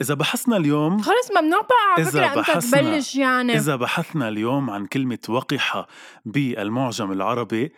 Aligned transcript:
إذا 0.00 0.14
بحثنا 0.14 0.56
اليوم 0.56 0.98
خلص 1.02 1.30
ممنوع 1.40 1.60
بقى 1.60 1.92
على 1.96 2.02
إذا 2.02 2.10
فكرة 2.10 2.26
أنت 2.28 2.38
بحثنا- 2.38 2.80
تبلش 2.80 3.16
يعني. 3.16 3.56
إذا 3.56 3.76
بحثنا 3.76 4.28
اليوم 4.28 4.70
عن 4.70 4.86
كلمة 4.86 5.18
وقحة 5.28 5.86
بالمعجم 6.24 7.12
العربي 7.12 7.72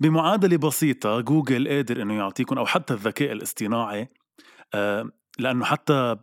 بمعادلة 0.00 0.56
بسيطة 0.56 1.20
جوجل 1.20 1.68
قادر 1.68 2.02
إنه 2.02 2.14
يعطيكم 2.14 2.58
أو 2.58 2.66
حتى 2.66 2.94
الذكاء 2.94 3.32
الاصطناعي 3.32 4.08
لأنه 5.38 5.64
حتى 5.64 6.16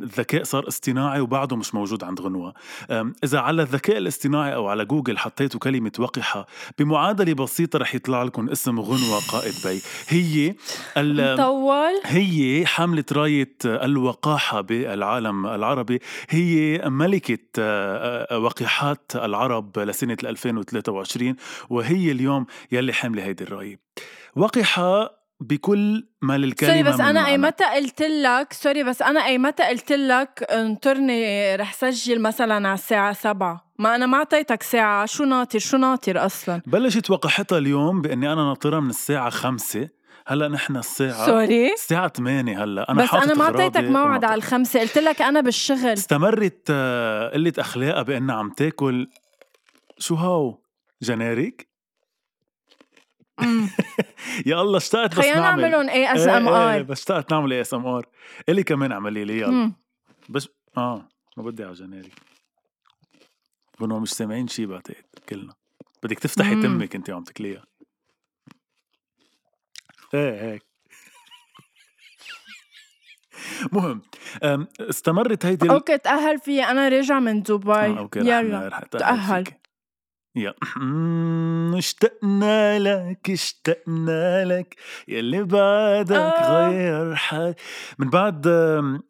الذكاء 0.00 0.42
صار 0.42 0.68
اصطناعي 0.68 1.20
وبعده 1.20 1.56
مش 1.56 1.74
موجود 1.74 2.04
عند 2.04 2.20
غنوة. 2.20 2.54
آم، 2.90 3.14
إذا 3.24 3.38
على 3.38 3.62
الذكاء 3.62 3.98
الاصطناعي 3.98 4.54
أو 4.54 4.66
على 4.68 4.84
جوجل 4.84 5.18
حطيتوا 5.18 5.60
كلمة 5.60 5.92
وقحة 5.98 6.46
بمعادلة 6.78 7.34
بسيطة 7.34 7.78
رح 7.78 7.94
يطلع 7.94 8.22
لكم 8.22 8.48
اسم 8.48 8.80
غنوة 8.80 9.20
قائد 9.32 9.54
بي. 9.64 9.80
هي 10.08 10.54
ال- 10.96 11.34
مطول. 11.34 12.00
هي 12.04 12.66
حاملة 12.66 13.04
راية 13.12 13.54
الوقاحة 13.64 14.60
بالعالم 14.60 15.46
العربي. 15.46 16.00
هي 16.30 16.82
ملكة 16.86 17.38
آه، 17.58 18.26
آه، 18.34 18.38
وقحات 18.38 19.12
العرب 19.14 19.78
لسنة 19.78 20.16
2023 20.24 21.36
وهي 21.70 22.10
اليوم 22.12 22.46
يلي 22.72 22.92
حاملة 22.92 23.24
هيدي 23.24 23.44
الراية. 23.44 23.80
وقحة 24.36 25.21
بكل 25.42 26.06
ما 26.22 26.38
للكلمة 26.38 26.72
sorry 26.72 26.82
بس 26.82 27.00
أنا 27.00 27.26
اي. 27.26 27.38
متى 27.38 27.64
قلت 27.64 28.02
لك 28.02 28.52
sorry 28.52 28.84
بس 28.84 29.02
أنا 29.02 29.26
اي 29.26 29.38
متى 29.38 29.62
قلت 29.62 29.92
لك 29.92 30.46
انطرني 30.50 31.56
رح 31.56 31.72
سجل 31.72 32.20
مثلا 32.22 32.54
على 32.54 32.74
الساعة 32.74 33.12
سبعة؟ 33.12 33.72
ما 33.78 33.94
أنا 33.94 34.06
ما 34.06 34.18
أعطيتك 34.18 34.62
ساعة. 34.62 35.06
شو 35.06 35.24
ناطر؟ 35.24 35.58
شو 35.58 35.76
ناطر 35.76 36.26
أصلا؟ 36.26 36.62
بلشت 36.66 37.10
وقحتها 37.10 37.58
اليوم 37.58 38.00
بإني 38.02 38.32
أنا 38.32 38.42
ناطرها 38.42 38.80
من 38.80 38.90
الساعة 38.90 39.30
خمسة. 39.30 39.88
هلأ 40.26 40.48
نحن 40.48 40.76
الساعة 40.76 41.26
sorry؟ 41.26 41.72
الساعة 41.72 42.08
8 42.08 42.64
هلأ. 42.64 42.90
أنا 42.90 43.02
بس 43.02 43.14
أنا 43.14 43.34
ما 43.34 43.44
أغراضي 43.44 43.62
اعطيتك 43.62 43.84
موعد. 43.84 44.24
على 44.24 44.34
الخمسة. 44.34 44.80
قلت 44.80 44.98
لك 44.98 45.22
أنا 45.22 45.40
بالشغل. 45.40 45.86
استمرت 45.86 46.66
آه، 46.70 47.28
قلة 47.28 47.52
أخلاقها 47.58 48.02
بأنها 48.02 48.34
عم 48.34 48.50
تاكل 48.50 49.08
شو 49.98 50.14
هاو؟ 50.14 50.62
جناريك؟ 51.02 51.60
أمم. 51.60 51.71
يا 54.46 54.60
الله 54.62 54.76
اشتقت 54.76 55.10
بس 55.10 55.18
خلينا 55.18 55.40
نعمل. 55.40 55.62
نعملهم 55.62 55.88
ASMR 55.88 56.82
بس 56.82 56.98
اشتقت 56.98 57.32
نعمل 57.32 57.52
ASMR 57.52 58.06
إلي 58.48 58.62
كمان 58.62 58.92
اعملي 58.92 59.24
لي 59.24 59.38
يلا. 59.38 59.72
بس 60.28 60.48
آه 60.76 61.08
ما 61.36 61.42
بدي 61.42 61.64
على 61.64 61.72
جناريك 61.72 62.14
بنو 63.80 64.00
مش 64.00 64.12
سامعين 64.12 64.48
شي 64.48 64.66
بعتقد 64.66 65.04
كلنا. 65.28 65.54
بدك 66.02 66.18
تفتحي. 66.18 66.62
تمك 66.62 66.94
انت 66.94 67.10
وعم 67.10 67.24
تاكليها. 67.24 67.64
إيه 70.14 70.52
هيك. 70.52 70.62
مهم. 73.72 74.02
استمرت 74.80 75.46
هيدي 75.46 75.70
okay 75.70 75.98
تأهل 75.98 76.38
فيي 76.38 76.64
أنا 76.64 76.88
راجعة 76.88 77.20
من 77.20 77.42
دبي. 77.42 77.72
آه، 77.72 77.98
okay 77.98 78.18
يلا. 78.18 78.88
تأهل. 78.90 79.44
فيك. 80.34 80.42
يا 80.44 80.54
اشتقنا 81.78 82.78
لك 82.78 83.30
اشتقنا 83.30 84.44
لك 84.44 84.76
يلي 85.08 85.42
بعدك 85.42 86.16
آه. 86.16 86.68
غير 86.68 87.14
حال 87.14 87.54
من 87.98 88.10
بعد 88.10 88.48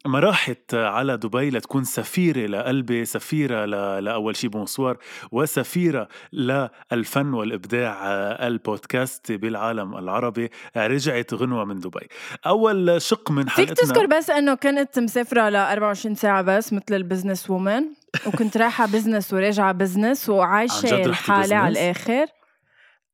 ما 0.05 0.19
راحت 0.19 0.73
على 0.73 1.17
دبي 1.17 1.49
لتكون 1.49 1.83
سفيرة 1.83 2.45
لقلبي 2.45 3.05
سفيرة 3.05 3.65
ل... 3.65 4.03
لأول 4.03 4.35
شي 4.35 4.47
بونسوار 4.47 4.97
وسفيرة 5.31 6.07
للفن 6.33 7.33
والإبداع 7.33 7.99
آه، 8.03 8.47
البودكاست 8.47 9.31
بالعالم 9.31 9.97
العربي 9.97 10.49
رجعت 10.77 11.33
غنوة 11.33 11.65
من 11.65 11.79
دبي 11.79 12.07
أول 12.45 13.01
شق 13.01 13.31
من 13.31 13.43
فيك 13.43 13.67
حلقتنا 13.67 13.75
تذكر 13.75 14.05
بس 14.05 14.29
إنه 14.29 14.55
كنت 14.55 14.99
مسافرة 14.99 15.49
ل 15.49 15.55
24 15.55 16.15
ساعة 16.15 16.41
بس 16.41 16.73
مثل 16.73 16.95
ال 16.95 17.01
business 17.01 17.49
woman 17.49 18.02
وكنت 18.25 18.57
رايحة 18.57 18.85
business 18.85 19.33
وراجعة 19.33 19.71
business 19.71 20.29
رحتي 20.29 21.05
الحالة 21.05 21.55
على؟ 21.55 21.71
الآخر. 21.71 22.25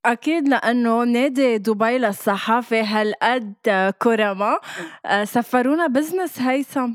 أكيد 0.05 0.47
لأنه 0.47 1.03
نادي 1.03 1.57
دبي 1.57 1.97
للصحافة 1.97 2.81
هالقد 2.81 3.53
كرمة 3.99 4.59
آه، 5.05 5.23
سفرونا 5.23 5.87
business 5.87 6.39
هيثم. 6.39 6.93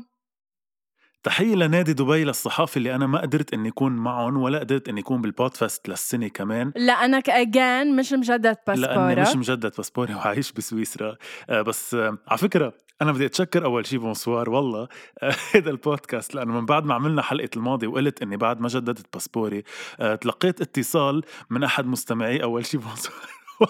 تحية 1.23 1.55
لنادي 1.55 1.93
دبي 1.93 2.23
للصحافة 2.23 2.77
اللي 2.77 2.95
أنا 2.95 3.07
ما 3.07 3.21
قدرت 3.21 3.53
إني 3.53 3.69
أكون 3.69 3.91
معهم 3.91 4.37
ولا 4.37 4.59
قدرت 4.59 4.89
إني 4.89 5.01
أكون 5.01 5.21
بال 5.21 5.36
Podfest 5.36 5.89
للسنة 5.89 6.27
كمان. 6.27 6.71
لأنك 6.75 7.29
again 7.29 7.95
مش 7.95 8.13
مجدد 8.13 8.57
لأني 8.67 8.75
مش 8.75 9.17
باسبورك 9.17 9.35
مجدد 9.35 9.75
باسبوري 9.77 10.13
وعايش 10.15 10.51
بسويسرا. 10.51 11.15
آه، 11.49 11.61
بس 11.61 11.93
آه، 11.93 12.17
على 12.27 12.37
فكرة 12.37 12.73
أنا 13.01 13.11
بدي 13.11 13.25
أتشكر 13.25 13.65
أول 13.65 13.85
شي 13.85 13.97
بونسوار 13.97 14.49
والله. 14.49 14.87
آه، 15.23 15.35
هذا 15.55 15.69
البودكاست 15.69 16.35
لأنه 16.35 16.53
من 16.53 16.65
بعد 16.65 16.85
ما 16.85 16.93
عملنا 16.93 17.21
حلقة 17.21 17.49
الماضي 17.55 17.87
وقلت 17.87 18.21
إني 18.21 18.37
بعد 18.37 18.61
ما 18.61 18.67
جددت 18.67 19.13
باسبوري 19.13 19.63
آه، 19.99 20.15
تلقيت 20.15 20.61
اتصال 20.61 21.21
من 21.49 21.63
أحد 21.63 21.85
مستمعي 21.85 22.43
أول 22.43 22.65
شي 22.65 22.77
بونسوار. 22.77 23.15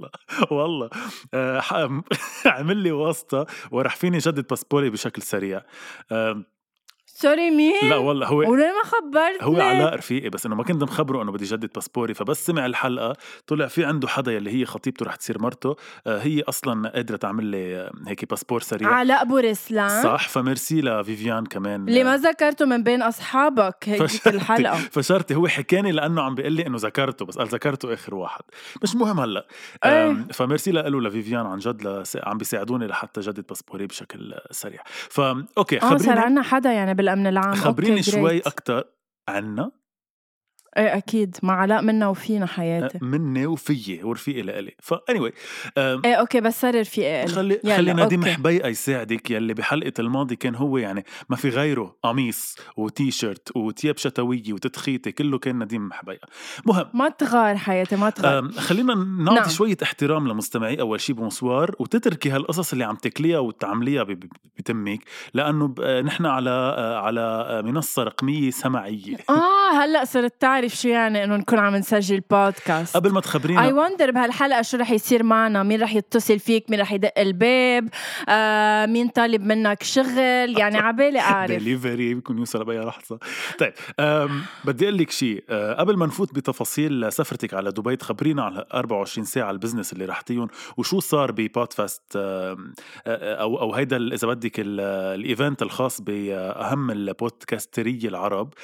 والله 0.00 0.10
والله. 0.50 0.90
آه، 1.34 1.62
عمل 2.46 2.76
لي 2.76 2.92
واسطة 2.92 3.46
ورح 3.70 3.96
فيني 3.96 4.18
جدد 4.18 4.46
باسبوري 4.46 4.90
بشكل 4.90 5.22
سريع. 5.22 5.62
آه، 6.12 6.44
sorry 7.20 7.50
مين؟ 7.50 7.88
لا 7.90 7.96
والله 7.96 8.26
هو 8.26 8.36
وليه 8.38 8.66
ما 8.66 8.82
خبرتني؟ 8.90 9.38
هو 9.46 9.60
علاء 9.60 9.94
رفيقي 9.94 10.28
بس 10.28 10.46
انه 10.46 10.54
ما 10.54 10.62
كنت 10.64 10.82
مخبره 10.82 11.22
أنه 11.22 11.32
بدي 11.32 11.44
جدد 11.44 11.70
باسبوري. 11.74 12.14
فبس 12.14 12.46
سمع 12.46 12.66
الحلقة 12.66 13.12
طلع 13.46 13.66
في 13.66 13.84
عنده 13.84 14.08
حدا 14.08 14.32
يلي 14.32 14.60
هي 14.60 14.64
خطيبته 14.64 15.06
رح 15.06 15.16
تصير 15.16 15.42
مرته. 15.42 15.76
آه، 16.06 16.18
هي 16.18 16.42
أصلا 16.42 16.88
قادرة 16.88 17.16
تعمل 17.16 17.44
لي 17.44 17.76
آه، 17.76 17.90
هيك 18.08 18.30
باسبور 18.30 18.60
سريع. 18.60 18.88
علاء 18.88 19.24
بورسلان 19.24 20.02
صح 20.02 20.28
فميرسي 20.28 20.80
لفيفيان 20.80 21.46
كمان. 21.46 21.88
اللي 21.88 22.00
آه، 22.00 22.04
ما 22.04 22.16
ذكرته 22.16 22.64
من 22.66 22.82
بين 22.82 23.02
أصحابك 23.02 23.76
هيك 23.84 24.02
فشرتي- 24.06 24.30
الحلقة. 24.30 24.74
فشرتي. 24.96 25.34
هو 25.34 25.48
حكاني 25.48 25.92
لأنه 25.92 26.22
عم 26.22 26.34
بيقول 26.34 26.52
لي 26.52 26.66
إنه 26.66 26.76
ذكرته 26.80 27.24
بس 27.24 27.38
قال 27.38 27.46
ذكرته 27.48 27.92
آخر 27.94 28.14
واحد. 28.14 28.42
مش 28.82 28.94
مهم 28.96 29.20
هلأ. 29.20 29.46
إيه. 29.84 30.26
فميرسي 30.32 30.70
له 30.72 31.00
لفيفيان 31.00 31.46
عن 31.46 31.58
جد 31.58 31.82
لس... 31.86 32.18
عم 32.22 32.38
بيساعدوني 32.38 32.86
لحتى 32.86 33.20
جدد 33.20 33.44
باسبوري 33.48 33.86
بشكل 33.86 34.32
آه، 34.32 34.42
سريع. 34.50 34.82
فا 35.10 35.44
okay 35.58 35.80
صار 35.80 35.98
خبريني. 35.98 36.20
عنا 36.20 36.42
حدا 36.42 36.72
يعني 36.72 36.94
بالأمن 37.08 37.26
العام 37.26 37.54
خبريني 37.54 38.02
شوي. 38.02 38.38
أكثر 38.38 38.84
عنا 39.28 39.72
إيه 40.76 40.96
أكيد. 40.96 41.36
مع 41.42 41.54
علاء 41.60 41.82
منا 41.82 42.08
وفينا 42.08 42.46
حياتي. 42.46 42.98
مني 43.02 43.46
وفيي 43.46 44.00
ورفيقي 44.04 44.42
لإلي 44.42 44.74
فا 44.82 45.00
anyway 45.10 45.32
أم، 45.78 46.02
إيه 46.04 46.14
okay 46.14 46.40
بس 46.40 46.60
صار 46.60 46.80
رفيقي 46.80 47.24
إلي. 47.24 47.32
خلي 47.32 47.60
يلا، 47.64 47.76
خلي 47.76 47.92
نديم. 47.92 48.24
حبيقة 48.24 48.68
يساعدك 48.68 49.30
يلي 49.30 49.54
بحلقة 49.54 49.92
الماضي 49.98 50.36
كان 50.36 50.54
هو 50.54 50.78
يعني 50.78 51.04
ما 51.28 51.36
في 51.36 51.48
غيره 51.48 51.96
قميص 52.02 52.56
وتي 52.76 53.10
شيرت 53.10 53.56
وتياب 53.56 53.96
شتوية 53.98 54.52
وتدخيتة 54.52 55.10
كله 55.10 55.38
كان 55.38 55.62
نديم 55.62 55.92
حبيقة 55.92 56.28
مهم. 56.66 56.84
ما 56.94 57.08
تغار 57.08 57.56
حياتي 57.56 57.96
ما 57.96 58.10
تغار. 58.10 58.48
خلينا 58.52 58.94
نعطي 58.94 59.40
نعم. 59.40 59.48
شوية 59.48 59.76
احترام 59.82 60.28
لمستمعي 60.28 60.80
أول 60.80 61.00
شي 61.00 61.12
بونسوار 61.12 61.74
وتتركي 61.78 62.30
هالقصص 62.30 62.72
اللي 62.72 62.84
عم 62.84 62.94
تاكليها 62.96 63.38
وتعمليها 63.38 64.02
بتمك 64.58 65.00
لأنه 65.34 65.68
ب- 65.68 65.80
نحن 65.80 66.26
على 66.26 66.50
آه، 66.50 66.98
على 66.98 67.62
منصة 67.64 68.02
رقمية 68.02 68.50
سمعية. 68.50 69.16
آه 69.30 69.72
هلأ 69.84 70.04
صرت 70.04 70.40
تعرف 70.40 70.67
شو 70.68 70.88
يعني 70.88 71.24
إنه 71.24 71.36
نكون 71.36 71.58
عم 71.58 71.76
نسجل 71.76 72.20
بودكاست 72.30 72.96
قبل 72.96 73.10
ما 73.10 73.16
اي 73.18 73.22
تخبرينا 73.22 73.66
وننطر 73.74 74.10
بهالحلقة 74.10 74.62
شو 74.62 74.76
رح 74.76 74.90
يصير 74.90 75.22
معنا؟ 75.22 75.62
مين 75.62 75.82
رح 75.82 75.94
يتصل 75.94 76.38
فيك؟ 76.38 76.70
مين 76.70 76.80
رح 76.80 76.92
يدق 76.92 77.12
الباب؟ 77.18 77.88
آه 78.28 78.86
مين 78.86 79.08
طالب 79.08 79.42
منك 79.42 79.82
شغل؟ 79.82 80.18
يعني 80.58 80.78
عبالي 80.78 81.20
أعرف. 81.30 81.50
ديليفري 81.50 82.14
بيكون 82.14 82.38
يوصل 82.38 82.64
بأي 82.64 82.78
لحظة. 82.80 83.18
طيب 83.58 83.72
بدي 84.64 84.84
أقول 84.84 84.98
لك 84.98 85.10
شيء 85.10 85.44
أه 85.50 85.74
قبل 85.74 85.96
ما 85.96 86.06
نفوت 86.06 86.34
بتفاصيل 86.34 87.12
سفرتك 87.12 87.54
على 87.54 87.70
دبي 87.70 87.96
تخبرينا 87.96 88.42
على 88.42 88.64
24 88.74 89.24
ساعة 89.24 89.50
ال 89.50 89.55
business 89.55 89.92
اللي 89.92 90.04
رحتيهم 90.04 90.48
وشو 90.76 91.00
صار 91.00 91.32
ب 91.32 91.41
Podfest 91.41 92.02
أم، 92.16 92.72
أه، 93.06 93.34
أو 93.34 93.60
أو 93.60 93.74
هيدا 93.74 93.96
إذا 93.96 94.28
بدك 94.28 94.60
ال- 94.60 94.80
ال 95.20 95.27
event 95.27 95.62
الخاص 95.62 96.00
بأهم 96.00 96.90
البودكاسترية 96.90 98.08
العرب. 98.08 98.54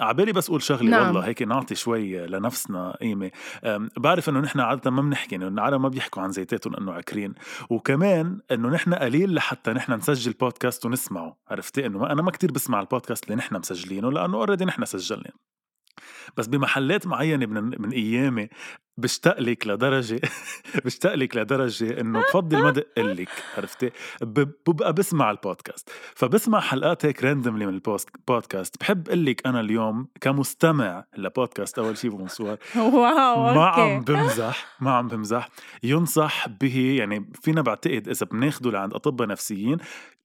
عبالي 0.00 0.32
بس 0.32 0.48
أقول 0.48 0.62
شغلة. 0.62 0.90
نعم. 0.90 1.13
والله 1.14 1.28
هيك 1.28 1.42
نعطي 1.42 1.74
شوي 1.74 2.26
لنفسنا 2.26 2.96
قيمة. 3.00 3.30
أم، 3.64 3.90
بعرف 3.98 4.28
إنه 4.28 4.40
نحن 4.40 4.60
عادة 4.60 4.90
ما 4.90 5.02
بنحكي 5.02 5.36
إنه 5.36 5.48
العالم 5.48 5.82
ما 5.82 5.88
بيحكوا 5.88 6.22
عن 6.22 6.32
زيتاتهم 6.32 6.76
إنه 6.76 6.92
عكرين 6.92 7.34
وكمان 7.70 8.40
إنه 8.50 8.68
نحن 8.68 8.94
قليل 8.94 9.34
لحتى 9.34 9.72
نحن 9.72 9.92
نسجل 9.92 10.32
بودكاست 10.32 10.86
ونسمعه. 10.86 11.36
عرفتي؟ 11.48 11.86
إنه 11.86 11.98
ما 11.98 12.12
أنا 12.12 12.22
ما 12.22 12.30
كتير 12.30 12.52
بسمع 12.52 12.80
البودكاست 12.80 13.24
اللي 13.24 13.36
نحن 13.36 13.56
مسجلينه 13.56 14.12
لأنه 14.12 14.36
already 14.36 14.64
نحن 14.64 14.84
سجلنا 14.84 15.30
بس 16.36 16.46
بمحلات 16.46 17.06
معينة 17.06 17.46
من 17.46 17.82
من 17.82 17.92
أيامي 17.92 18.48
بشتاق 18.96 19.40
لك 19.40 19.66
لدرجة 19.66 20.20
بشتاق 20.84 21.14
لك 21.14 21.36
لدرجة 21.36 22.00
إنه 22.00 22.20
بفضل 22.20 22.62
ما 22.62 22.70
دق 22.80 22.98
لك 22.98 23.28
عرفتي؟ 23.56 23.90
ببقى 24.22 24.92
بسمع 24.92 25.30
البودكاست 25.30 25.90
فبسمع 26.14 26.60
حلقات 26.60 27.06
هيك 27.06 27.24
randomly 27.24 27.66
من 27.66 27.74
البودكاست 27.74 28.80
بحب 28.80 29.08
أقول 29.08 29.24
لك 29.26 29.46
أنا 29.46 29.60
اليوم 29.60 30.08
كمستمع 30.20 31.04
لبودكاست 31.16 31.78
أول 31.78 31.98
شيء 31.98 32.10
بونسوار 32.10 32.58
wow 32.76 33.54
ما 33.54 33.66
عم 33.66 34.00
بمزح 34.00 34.66
ما 34.80 34.90
عم 34.90 35.08
بمزح. 35.08 35.48
ينصح 35.82 36.48
به 36.48 36.96
يعني 36.98 37.30
فينا 37.42 37.62
بعتقد 37.62 38.08
إذا 38.08 38.26
بناخده 38.26 38.70
لعند 38.70 38.94
أطباء 38.94 39.28
نفسيين 39.28 39.78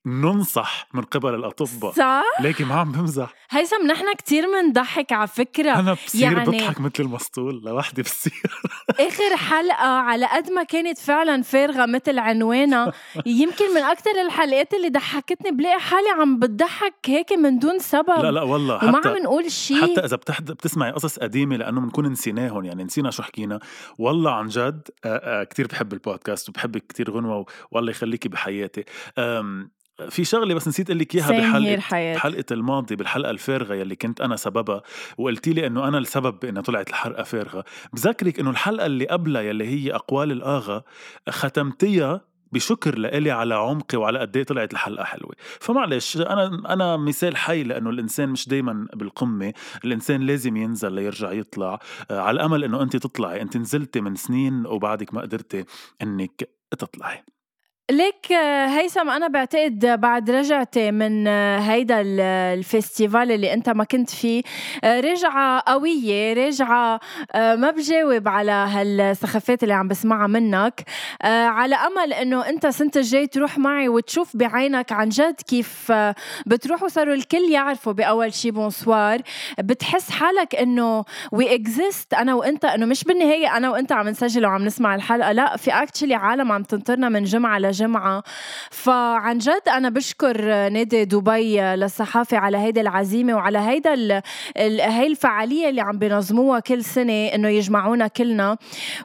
ننصح 0.06 0.88
من 0.94 1.02
قبل 1.02 1.36
الأطباء. 1.36 1.92
صح؟ 1.92 2.24
ليكي 2.40 2.64
ما 2.64 2.76
عم 2.76 2.92
بمزح. 2.92 3.34
هيثم 3.50 3.88
نحن 3.88 4.14
كتير 4.18 4.48
منضحك 4.48 5.12
على 5.12 5.28
فكرة. 5.28 5.80
أنا 5.80 5.94
بصير 5.94 6.32
يعني... 6.32 6.46
بضحك 6.46 6.82
مثل 6.82 6.94
المسطول 7.00 7.62
لوحدي 7.64 8.02
بالسيارة 8.02 8.59
آخر 8.90 9.36
حلقة 9.36 9.88
على 9.88 10.26
قد 10.26 10.52
ما 10.52 10.64
كانت 10.64 10.98
فعلا 10.98 11.42
فارغة 11.42 11.86
مثل 11.86 12.20
عنوانها 12.20 12.94
يمكن 13.26 13.74
من 13.76 13.82
أكثر 13.82 14.12
الحلقات 14.26 14.74
اللي 14.74 14.90
ضحكتني 14.90 15.52
بلاقي 15.52 15.80
حالي 15.80 16.10
عم 16.10 16.40
بتضحك 16.40 16.94
هيك 17.06 17.34
من 17.34 17.60
دون 17.60 17.80
سبب. 17.80 18.24
لا 18.24 18.32
لا 18.32 18.42
والله 18.42 18.78
حتى 18.78 18.88
وما 18.88 19.02
عم 19.06 19.18
نقول 19.18 19.52
شيء 19.52 19.82
حتى 19.82 20.06
إذا 20.06 20.16
بتحد... 20.16 20.52
بتسمعي 20.52 20.92
قصص 20.92 21.20
قديمة 21.20 21.58
لأنه 21.58 21.82
بنكون 21.82 22.08
نسيناهم 22.08 22.66
يعني 22.66 22.84
نسينا 22.84 23.12
شو 23.12 23.24
حكينا. 23.24 23.60
والله 23.98 24.32
عن 24.32 24.48
جد 24.48 24.88
كتير 25.50 25.68
بحب 25.68 25.94
البودكاست 25.94 26.50
وبحبك 26.50 26.88
كتير 26.88 27.12
غنوة 27.12 27.46
والله 27.72 27.92
يخليكي 27.92 28.30
بحياتي. 28.30 28.86
في 30.10 30.24
شغلة 30.24 30.54
بس 30.54 30.68
نسيت 30.68 30.90
أقول 30.90 31.00
لك 31.00 31.16
اياها 31.16 31.32
بحلقه 31.32 32.14
بحلقه 32.14 32.46
الماضي 32.52 32.96
بالحلقة 32.96 33.30
الفارغة 33.30 33.74
يلي 33.74 33.96
كنت 33.96 34.22
أنا 34.22 34.36
سببها 34.36 34.82
وقلتي 35.18 35.54
لي 35.54 35.68
إنه 35.68 35.88
أنا 35.88 35.98
السبب 35.98 36.40
بانها 36.40 36.62
طلعت 36.62 36.90
الحلقة 36.90 37.24
فارغة. 37.24 37.66
بذكرك 37.94 38.40
إنه 38.40 38.50
الحلقة 38.50 38.86
اللي 38.86 39.08
قبلها 39.08 39.42
يلي 39.42 39.68
هي 39.68 39.96
أقوال 39.96 40.32
الآغا 40.32 40.84
ختمتيها 41.30 42.30
بشكر 42.52 42.98
لإلي 42.98 43.32
على 43.32 43.56
عمقي 43.56 43.98
وعلى 43.98 44.20
قد 44.20 44.38
إيه 44.38 44.44
طلعت 44.44 44.74
الحلقة 44.74 45.04
حلوة. 45.04 45.32
فمعلش 45.60 46.18
أنا 46.18 46.74
أنا 46.74 46.98
مثال 46.98 47.38
حي 47.38 47.64
لإنه 47.64 47.90
الإنسان 47.90 48.30
مش 48.30 48.48
دايما 48.48 48.88
بالقمة. 48.94 49.54
الإنسان 49.86 50.22
لازم 50.22 50.58
ينزل 50.58 50.94
ليرجع 50.94 51.32
يطلع. 51.32 51.80
آه، 52.12 52.20
على 52.20 52.46
امل 52.46 52.64
إنه 52.64 52.82
انت 52.82 52.96
تطلعي. 52.96 53.42
انت 53.42 53.58
نزلتي 53.58 54.02
من 54.02 54.16
سنين 54.16 54.66
وبعدك 54.66 55.14
ما 55.14 55.22
قدرتي 55.22 55.66
إنك 56.02 56.50
تطلعي. 56.72 57.24
ليك 57.92 58.32
هيثم 58.68 59.10
أنا 59.10 59.28
بعتقد 59.28 59.86
بعد 59.86 60.32
رجعتي 60.32 60.92
من 60.92 61.28
هيدا 61.58 62.02
ال 62.02 62.16
festival 62.16 63.32
اللي 63.32 63.54
أنت 63.54 63.70
ما 63.70 63.84
كنت 63.84 64.10
فيه 64.10 64.44
رجعة 64.86 65.64
قوية 65.68 66.34
رجعة 66.34 67.00
ما 67.36 67.72
بجاوب 67.72 68.28
على 68.28 68.52
هالسخافات 68.52 69.64
اللي 69.64 69.74
عم 69.74 69.88
بسمعها 69.88 70.28
منك. 70.28 70.84
على 71.24 71.76
أمل 71.76 72.14
إنه 72.14 72.50
أنت 72.50 72.68
سنة 72.68 72.92
الجاي 72.96 73.28
تروح 73.28 73.58
معي 73.58 73.90
وتشوف 73.90 74.38
بعينك 74.38 74.92
عن 74.92 75.10
جد 75.10 75.36
كيف 75.48 75.92
بتروح 76.46 76.84
وصاروا 76.84 77.14
الكل 77.14 77.52
يعرفوا 77.52 77.94
بأول 77.94 78.34
شي 78.34 78.52
بونسوار 78.52 79.22
بتحس 79.60 80.12
حالك 80.12 80.56
إنه 80.56 81.06
we 81.32 81.56
exist 81.56 82.14
أنا 82.14 82.34
وأنت 82.34 82.66
إنه 82.66 82.86
مش 82.86 83.04
بالنهاية 83.04 83.58
أنا 83.58 83.70
وأنت 83.70 83.92
عم 83.92 84.08
نسجل 84.08 84.46
وعم 84.46 84.66
نسمع 84.66 84.96
الحلقة 84.96 85.32
لا 85.32 85.58
في 85.58 85.72
actually 85.72 86.16
عالم 86.16 86.52
عم 86.52 86.64
تنطرنا 86.64 87.10
من 87.10 87.24
جمعة 87.24 87.60
لجمعة. 87.60 87.79
جمعة 87.80 88.24
فعن 88.72 89.38
جد 89.38 89.62
أنا 89.68 89.90
بشكر 89.90 90.42
نادي 90.70 91.06
دبي 91.06 91.62
للصحافة 91.62 92.38
على 92.38 92.58
هيدي 92.58 92.82
العزيمة 92.82 93.34
وعلى 93.34 93.60
هيدا 93.60 93.94
ال... 93.94 94.12
ال... 94.58 94.82
هي 94.82 95.08
الفعالية 95.08 95.70
اللي 95.70 95.82
عم 95.82 95.98
بينظموها 96.00 96.60
كل 96.60 96.84
سنة 96.84 97.28
إنه 97.28 97.48
يجمعونا 97.48 98.08
كلنا. 98.08 98.58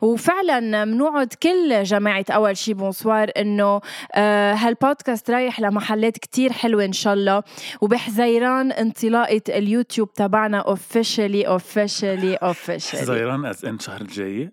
وفعلا 0.03 0.85
بنوعد 0.85 1.35
كل 1.43 1.83
جماعة 1.83 2.25
أول 2.31 2.57
شي 2.57 2.75
بونسوار 2.75 3.31
إنه 3.37 3.81
آه 4.15 4.55
هالبودكاست 4.55 5.31
رايح 5.31 5.61
لمحلات 5.61 6.19
كتير 6.19 6.53
حلوة 6.53 6.85
إن 6.85 6.93
شاء 6.93 7.15
الله. 7.15 7.43
وبحزيران 7.81 8.73
انطلاقة 8.73 9.43
اليوتيوب 9.49 10.13
تبعنا 10.13 10.59
officially 10.59 11.47
officially 11.47 12.35
officially 12.35 13.01
حزيران 13.01 13.47
as 13.47 13.65
in 13.65 13.79
شهر 13.79 14.01
الجاي؟ 14.01 14.51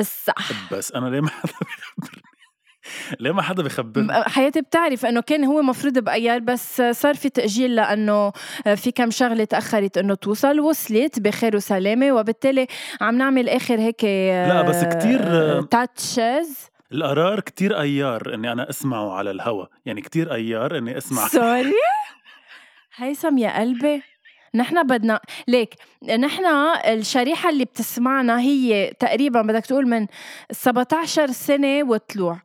الصح 0.00 0.72
بس 0.72 0.92
أنا 0.92 1.08
ليه 1.08 1.20
ما 1.20 1.28
حدا 1.28 1.52
ليه 3.20 3.32
ما 3.32 3.42
حدا 3.42 3.62
بخبرني؟ 3.62 4.12
حياتي 4.12 4.60
بتعرف 4.60 5.06
إنه 5.06 5.20
كان 5.20 5.44
هو 5.44 5.62
مفروض 5.62 5.98
بايار 5.98 6.38
بس 6.38 6.82
صار 6.82 7.14
في 7.14 7.28
تأجيل 7.28 7.74
لأنه 7.74 8.32
في 8.76 8.90
كم 8.90 9.10
شغلة 9.10 9.44
تأخرت 9.44 9.98
إنه 9.98 10.14
توصل 10.14 10.60
وصلت 10.60 11.20
بخير 11.20 11.56
وسلامة 11.56 12.12
وبالتالي 12.12 12.66
عم 13.00 13.18
نعمل 13.18 13.48
آخر 13.48 13.80
هيك 13.80 14.04
لا 14.48 14.62
بس 14.62 14.84
كتير 14.84 15.62
تاتشز 15.62 16.56
القرار 16.92 17.40
كتير 17.40 17.80
ايار 17.80 18.34
إني 18.34 18.52
أنا 18.52 18.70
أسمعه 18.70 19.12
على 19.12 19.30
الهوا. 19.30 19.66
يعني 19.86 20.00
كتير 20.00 20.34
ايار 20.34 20.78
إني 20.78 20.98
أسمع. 20.98 21.28
سوري 21.28 21.72
هيثم 22.96 23.38
يا 23.38 23.60
قلبي. 23.60 24.02
نحن 24.54 24.86
بدنا 24.86 25.20
ليك 25.48 25.74
نحن 26.18 26.44
الشريحة 26.86 27.50
اللي 27.50 27.64
بتسمعنا 27.64 28.40
هي 28.40 28.92
تقريبا 29.00 29.42
بدك 29.42 29.66
تقول 29.66 29.88
من 29.88 30.06
17 30.50 31.26
سنة 31.26 31.82
وطلوع. 31.84 32.32
آه 32.32 32.40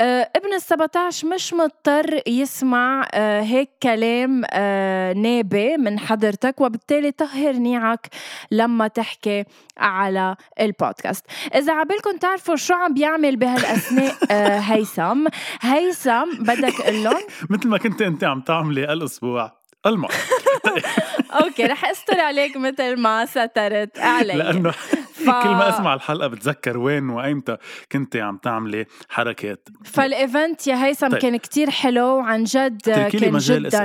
ابن 0.00 0.54
ال 0.54 0.62
17 0.62 1.28
مش 1.28 1.54
مضطر 1.54 2.20
يسمع 2.26 3.08
آه 3.14 3.40
هيك 3.42 3.70
كلام 3.82 4.42
آه 4.50 5.12
نابي 5.12 5.76
من 5.76 5.98
حضرتك 5.98 6.60
وبالتالي 6.60 7.10
طهر 7.10 7.52
نيعك 7.52 8.08
لما 8.50 8.88
تحكي 8.88 9.44
على 9.78 10.36
البودكاست. 10.60 11.24
إذا 11.54 11.72
عبالكم 11.72 12.16
تعرفوا 12.16 12.56
شو 12.56 12.74
عم 12.74 12.94
بيعمل 12.94 13.36
بهالأثناء 13.36 14.14
آه 14.30 14.58
هيثم. 14.58 15.26
هيثم 15.60 16.30
بدك 16.40 16.74
تقول 16.78 17.04
لهم؟ 17.04 17.22
مثل 17.50 17.68
ما 17.68 17.78
كنت 17.78 18.02
أنت 18.02 18.24
عم 18.24 18.40
تعملي 18.40 18.92
الأسبوع 18.92 19.52
الماء 19.86 20.10
okay 21.42 21.64
رح 21.64 21.90
أستر 21.90 22.20
عليك 22.20 22.56
مثل 22.56 22.96
ما 22.96 23.26
سترت 23.26 23.98
علي. 23.98 24.34
لأنه 24.34 24.74
ف... 25.24 25.30
كل 25.44 25.50
ما 25.50 25.68
أسمع 25.68 25.94
الحلقة 25.94 26.28
بتذكر 26.28 26.78
وين 26.78 27.10
وأيمتى 27.10 27.56
كنت 27.92 28.16
عم 28.16 28.36
تعملي 28.36 28.86
حركات. 29.08 29.68
فال 29.84 30.07
event 30.07 30.66
يا 30.66 30.84
هيثم 30.84 31.08
طيب. 31.08 31.20
كان 31.20 31.36
كتير 31.36 31.70
حلو 31.70 32.06
وعن 32.06 32.44
جد 32.44 32.80
كان 32.82 33.38
جدا 33.38 33.84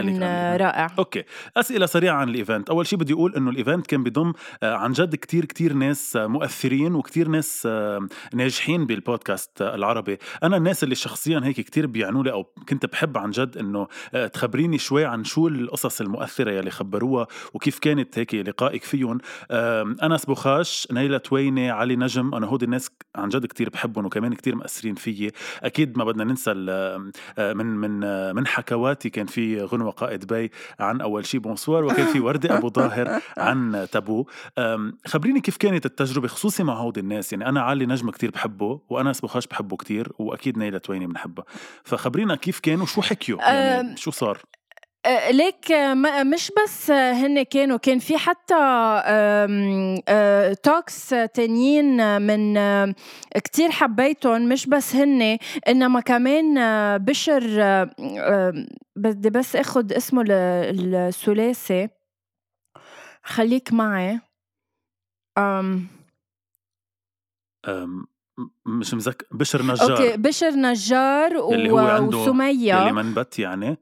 رائع. 0.62 0.88
okay. 1.00 1.24
أسئلة 1.58 1.86
سريعة 1.86 2.16
عن 2.16 2.30
ال 2.30 2.36
event. 2.36 2.70
أول 2.70 2.88
شيء 2.88 3.00
بدي 3.00 3.14
أقول 3.14 3.36
إنه 3.36 3.50
ال 3.50 3.56
event 3.56 3.88
كان 3.88 4.04
بيضم 4.04 4.34
آه، 4.64 4.76
عن 4.76 4.92
جد 4.92 5.16
كتير 5.16 5.46
كتير 5.46 5.74
ناس 5.74 6.16
مؤثرين 6.16 6.96
وكتير 6.96 7.28
ناس 7.28 7.64
آه، 7.66 8.08
ناجحين 8.34 8.86
بالبودكاست 8.86 9.62
العربي. 9.62 10.18
أنا 10.44 10.58
الناس 10.58 10.84
اللي 10.84 10.96
شخصيا 10.96 11.42
هيك 11.44 11.62
كتير 11.62 11.88
بيعنوا 11.88 12.24
لي 12.24 12.32
أو 12.32 12.44
كنت 12.70 12.86
بحب 12.86 13.18
عن 13.18 13.32
جد 13.32 13.58
إنه 13.58 13.88
آه، 14.14 14.28
تخبريني 14.28 14.78
شوي 14.78 15.06
عن 15.06 15.24
شو 15.24 15.48
القصص 15.48 16.02
المؤثرة 16.02 16.52
يلي 16.52 16.72
خبروها 16.72 17.28
وكيف 17.54 17.80
كانت 17.80 18.20
هيك 18.20 18.36
لقائك 18.36 18.84
فيهم. 18.84 19.18
أنس 20.04 20.26
بوخاش 20.26 20.88
نيلة 20.92 21.18
تويني 21.30 21.70
علي 21.70 21.96
نجم؟ 21.96 22.36
أنا 22.36 22.48
هودي 22.48 22.66
الناس 22.66 22.90
عن 23.16 23.30
جد 23.30 23.46
كتير 23.46 23.70
بحبهم 23.70 24.06
وكمان 24.06 24.34
كتير 24.34 24.56
مأثرين 24.56 24.96
فيي. 24.96 25.32
أكيد 25.64 25.98
ما 25.98 26.04
بدنا 26.04 26.24
ننسى 26.24 26.54
من 27.38 27.66
من 27.66 28.00
من 28.36 28.48
حكواتي 28.48 29.10
كان 29.10 29.26
في 29.26 29.62
غنوة 29.62 29.92
قائد 29.92 30.34
بي 30.34 30.52
عن 30.80 31.02
أول 31.02 31.26
شي 31.26 31.40
بونسوار 31.40 31.86
وكان 31.86 32.06
في 32.06 32.20
وردة 32.20 32.58
أبو 32.58 32.70
ظاهر 32.70 33.22
عن 33.38 33.88
تابو. 33.92 34.26
خبريني 35.08 35.42
كيف 35.42 35.58
كانت 35.58 35.86
التجربة 35.86 36.28
خصوصي 36.28 36.64
مع 36.64 36.74
هودي 36.74 37.00
الناس. 37.00 37.34
يعني 37.34 37.50
أنا 37.50 37.62
علي 37.62 37.86
نجم 37.86 38.10
كتير 38.10 38.32
بحبه 38.32 38.82
وانس 38.90 39.22
بوخاش 39.22 39.48
بحبه 39.48 39.78
كتير 39.78 40.12
وأكيد 40.20 40.58
نيلة 40.58 40.78
تويني 40.78 41.08
بنحبها 41.08 41.46
فخبرينا 41.84 42.36
كيف 42.36 42.60
كانوا 42.60 42.86
شو 42.86 43.02
حكيوا؟ 43.02 43.40
يعني 43.40 43.98
شو 43.98 44.12
صار؟ 44.12 44.38
آه، 44.38 44.59
ليك 45.08 45.72
مش 46.34 46.52
بس 46.64 46.92
هن 46.92 47.44
كانوا 47.44 47.78
كان 47.78 48.00
في 48.00 48.18
حتى 48.18 48.56
توكس 50.64 51.14
آه، 51.14 51.26
تانيين 51.26 52.22
من 52.22 52.54
كتير 53.44 53.72
حبيتهم 53.72 54.50
مش 54.50 54.68
بس 54.68 54.96
هن 54.96 55.38
إنما 55.68 56.00
كمان 56.00 56.58
آه، 56.58 56.98
بشر 56.98 57.44
بدي 58.96 59.30
بس 59.30 59.56
آخد 59.56 59.94
اسمه 59.94 60.24
الثلاثي 60.28 61.90
خليك 63.24 63.74
معي. 63.74 64.20
أم. 65.38 65.88
أم 67.68 68.08
مش 68.66 68.94
مذكر 68.94 69.26
بشر 69.32 69.64
نجار. 69.64 69.92
okay 69.92 70.18
بشر 70.18 70.52
نجار 70.52 71.38
و... 71.38 71.50
وسمية. 72.02 72.82
اللي 72.82 72.92
منبت 72.92 73.40
يعني. 73.40 73.78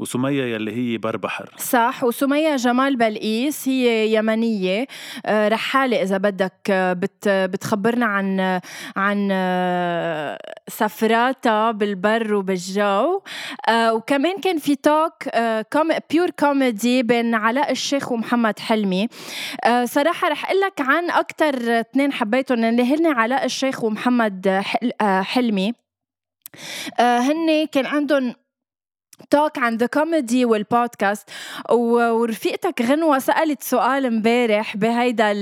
وسمية 0.00 0.44
يلي 0.54 0.72
هي 0.72 0.98
بربحر 0.98 1.54
صح 1.58 2.04
وسمية 2.04 2.56
جمال 2.56 2.96
بلقيس 2.96 3.68
هي 3.68 4.14
يمنية. 4.14 4.86
آه، 5.26 5.48
رحالة 5.48 6.02
إذا 6.02 6.16
بدك 6.16 6.70
آه، 6.70 6.92
بت 6.92 7.28
بتخبرنا 7.28 8.06
عن 8.06 8.60
عن 8.96 9.28
آه، 9.32 10.38
سفراتها 10.68 11.70
بالبر 11.70 12.34
وبالجو. 12.34 13.20
وكمان 13.70 14.40
كان 14.40 14.58
في 14.58 14.76
talk 14.76 15.12
pure 16.10 16.30
comedy 16.30 17.02
بين 17.02 17.34
علاء 17.34 17.70
الشيخ 17.70 18.12
ومحمد 18.12 18.58
حلمي. 18.58 19.08
صراحة 19.84 20.28
رح 20.28 20.44
أقول 20.44 20.60
لك 20.60 20.80
عن 20.80 21.10
أكتر 21.10 21.80
اثنين 21.80 22.12
حبيتهم 22.12 22.64
اللي 22.64 22.94
هن 22.94 23.06
علاء 23.06 23.44
الشيخ 23.44 23.84
ومحمد 23.84 24.62
حلمي. 25.02 25.72
هن 27.00 27.66
كان 27.72 27.86
عندهم 27.86 28.34
talk 29.30 29.58
عن 29.58 29.76
the 29.76 29.86
comedy 29.86 30.44
والبودكاست 30.44 31.30
ورفيقتك 31.70 32.82
غنوة 32.82 33.18
سألت 33.18 33.62
سؤال 33.62 34.06
امبارح 34.06 34.76
بهيدا 34.76 35.32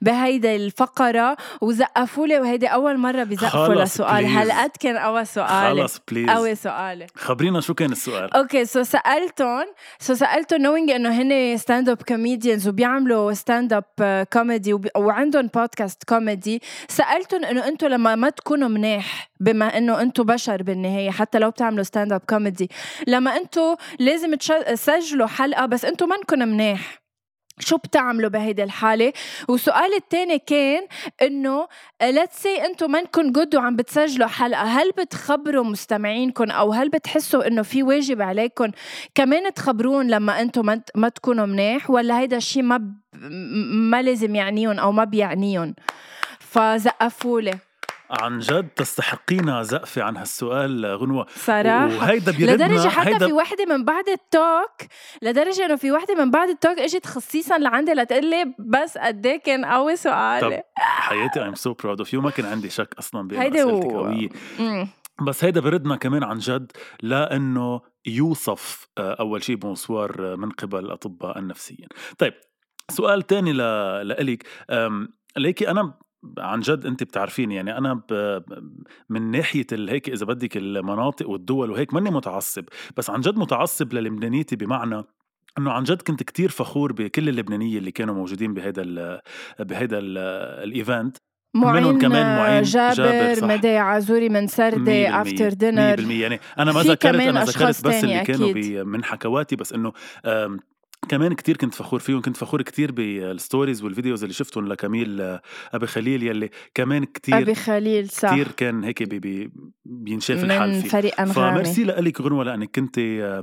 بهيدا 0.00 0.56
الفقرة 0.56 1.36
وزقفوا 1.60 2.26
لي 2.26 2.38
وهيدي 2.38 2.66
أول 2.66 2.98
مرة 2.98 3.24
بزقفوا 3.24 3.74
لسؤال 3.74 4.26
هالقد 4.26 4.70
كان 4.80 4.96
أول 4.96 5.26
سؤال؟ 5.26 5.78
خلص 5.78 6.00
please 6.10 6.28
أول 6.28 6.56
سؤال. 6.56 7.06
خبرينا 7.14 7.60
شو 7.60 7.74
كان 7.74 7.92
السؤال. 7.92 8.34
okay 8.34 8.64
so 8.64 8.82
سألتهم 8.82 9.64
so 9.98 10.14
سألتهم 10.14 10.62
نوينج 10.62 10.90
إنه 10.90 11.22
هن 11.22 11.56
stand-up 11.56 12.02
comedians 12.02 12.68
وبيعملوا 12.68 13.32
stand-up 13.32 14.26
comedy 14.32 14.78
وعندهم 14.96 15.46
بودكاست 15.54 16.04
كوميدي 16.04 16.62
سألتهم 16.88 17.44
إنه 17.44 17.68
أنتم 17.68 17.86
لما 17.86 18.14
ما 18.14 18.30
تكونوا 18.30 18.68
مناح 18.68 19.30
بما 19.40 19.78
إنه 19.78 20.00
أنتم 20.00 20.22
بشر 20.24 20.62
بالنهاية 20.62 21.10
حتى 21.10 21.38
لو 21.38 21.50
بتعملوا 21.50 21.82
stand-up 21.82 22.20
comedy 22.28 22.70
لما 23.06 23.36
أنتم 23.36 23.76
لازم 23.98 24.34
تسجلوا 24.34 25.26
حلقة 25.26 25.66
بس 25.66 25.84
أنتم 25.84 26.08
منكم 26.08 26.38
مناح 26.38 27.00
شو 27.60 27.76
بتعملوا 27.76 28.30
بهيدي 28.30 28.62
الحالة؟ 28.62 29.12
والسؤال 29.48 29.94
الثاني 29.94 30.38
كان 30.38 30.86
إنه 31.22 31.68
let's 32.02 32.42
say 32.42 32.64
أنتم 32.66 32.90
منكم 32.90 33.32
good 33.32 33.56
وعم 33.56 33.76
بتسجلوا 33.76 34.26
حلقة، 34.26 34.62
هل 34.62 34.90
بتخبروا 34.90 35.64
مستمعينكم 35.64 36.50
أو 36.50 36.72
هل 36.72 36.88
بتحسوا 36.88 37.46
إنه 37.46 37.62
في 37.62 37.82
واجب 37.82 38.22
عليكم 38.22 38.70
كمان 39.14 39.54
تخبرون 39.54 40.06
لما 40.10 40.40
أنتم 40.40 40.80
ما 40.94 41.08
تكونوا 41.08 41.46
مناح 41.46 41.90
ولا 41.90 42.18
هيدا 42.18 42.36
الشيء 42.36 42.62
ما 42.62 42.76
ب... 42.76 42.94
ما 43.90 44.02
لازم 44.02 44.34
يعنيهم 44.34 44.78
أو 44.78 44.92
ما 44.92 45.04
بيعنيهم؟ 45.04 45.74
فزقفوا 46.38 47.40
لي 47.40 47.58
عن 48.10 48.38
جد 48.38 48.68
تستحقين 48.68 49.62
زقفة 49.62 50.02
عن 50.02 50.16
هالسؤال 50.16 50.86
غنوة. 50.86 51.26
صراحة 51.36 51.86
وهيدا 51.86 52.32
لدرجة 52.32 52.88
حتى 52.88 53.08
هيدا 53.08 53.26
في 53.26 53.32
وحدة 53.32 53.64
من 53.64 53.84
بعد 53.84 54.08
التوك 54.08 54.90
لدرجة 55.22 55.66
إنه 55.66 55.76
في 55.76 55.92
وحدة 55.92 56.24
من 56.24 56.30
بعد 56.30 56.48
التوك 56.48 56.78
إجت 56.78 57.06
خصيصا 57.06 57.58
لعندي 57.58 57.92
لتقول 57.92 58.30
لي 58.30 58.54
بس 58.58 58.98
قد 58.98 59.26
إيه 59.26 59.42
كان 59.42 59.64
قوي 59.64 59.96
سؤالي. 59.96 60.62
حياتي 60.76 61.50
I'm 61.50 61.54
so 61.54 61.70
proud 61.70 62.06
of 62.06 62.12
you. 62.12 62.14
ما 62.14 62.30
كان 62.30 62.46
عندي 62.46 62.70
شك 62.70 62.94
أصلا 62.98 63.28
بأنه 63.28 63.42
أسئلتك 63.42 63.86
و... 63.86 64.00
قوية. 64.00 64.28
بس 65.26 65.44
هيدا 65.44 65.60
بردنا 65.60 65.96
كمان 65.96 66.24
عن 66.24 66.38
جد 66.38 66.72
لأنه 67.02 67.80
يوصف 68.06 68.88
آه، 68.98 69.16
أول 69.20 69.42
شيء 69.42 69.56
بونسوار 69.56 70.36
من 70.36 70.50
قبل 70.50 70.78
الاطباء 70.78 71.38
النفسيين. 71.38 71.88
طيب 72.18 72.34
سؤال 72.90 73.22
تاني 73.22 73.52
لإلك. 73.52 74.46
ليكي 75.36 75.70
أنا 75.70 75.94
عن 76.38 76.60
جد 76.60 76.86
انت 76.86 77.02
بتعرفيني 77.02 77.54
يعني 77.54 77.78
أنا 77.78 77.94
ب... 77.94 78.42
من 79.08 79.30
ناحية 79.30 79.66
هيك 79.72 80.08
إذا 80.08 80.26
بدك 80.26 80.56
المناطق 80.56 81.28
والدول 81.28 81.70
وهيك 81.70 81.94
ماني 81.94 82.10
متعصب 82.10 82.64
بس 82.96 83.10
عن 83.10 83.20
جد 83.20 83.36
متعصب 83.36 83.92
للبنانيتي 83.92 84.56
بمعنى 84.56 85.04
إنه 85.58 85.70
عن 85.70 85.82
جد 85.82 86.02
كنت 86.02 86.22
كتير 86.22 86.48
فخور 86.48 86.92
بكل 86.92 87.28
اللبنانية 87.28 87.78
اللي 87.78 87.90
كانوا 87.90 88.14
موجودين 88.14 88.54
بهذا 88.54 88.82
ال 88.82 89.20
بهذا 89.60 89.98
ال 89.98 90.18
event 90.18 91.16
معين 91.54 91.98
كمان 91.98 92.36
معين 92.36 92.62
جابر, 92.62 92.94
جابر 92.94 93.46
مدي 93.46 93.76
عزوري 93.76 94.28
من 94.28 94.46
سردي 94.46 95.08
after 95.08 95.48
dinner 95.52 95.96
100% 95.96 96.00
يعني 96.10 96.40
أنا 96.58 96.72
ما 96.72 96.82
ذكرت 96.82 97.20
أنا 97.20 97.44
ذكرت 97.44 97.84
بس 97.84 98.04
اللي 98.04 98.20
كانوا 98.20 98.84
من 98.84 99.04
حكواتي 99.04 99.56
بس 99.56 99.72
إنه 99.72 99.92
كمان 101.08 101.32
كتير 101.34 101.56
كنت 101.56 101.74
فخور 101.74 102.00
فيهم 102.00 102.22
كنت 102.22 102.36
فخور 102.36 102.62
كتير 102.62 102.92
بال 102.92 103.12
stories 103.12 103.82
وال 103.82 103.92
videos 103.92 104.22
اللي 104.22 104.34
شفتهم 104.34 104.68
لكميل 104.68 105.20
آه، 105.20 105.42
أبي 105.72 105.86
خليل 105.86 106.22
يلي 106.22 106.50
كمان 106.74 107.04
كتير 107.04 107.38
أبي 107.38 107.54
خليل 107.54 108.08
صح. 108.08 108.32
كتير 108.32 108.52
كان 108.52 108.84
هيك 108.84 109.02
بي 109.02 109.18
بي 109.18 109.52
بينشاف 109.84 110.44
الحال 110.44 110.74
فيه. 110.74 110.82
من 110.82 110.88
فريق 110.88 111.20
أنغامي. 111.20 111.52
فميرسي 111.52 111.84
لك 111.84 112.20
غنوه 112.20 112.44
لأنك 112.44 112.70
كنت 112.74 112.98
آه، 112.98 113.42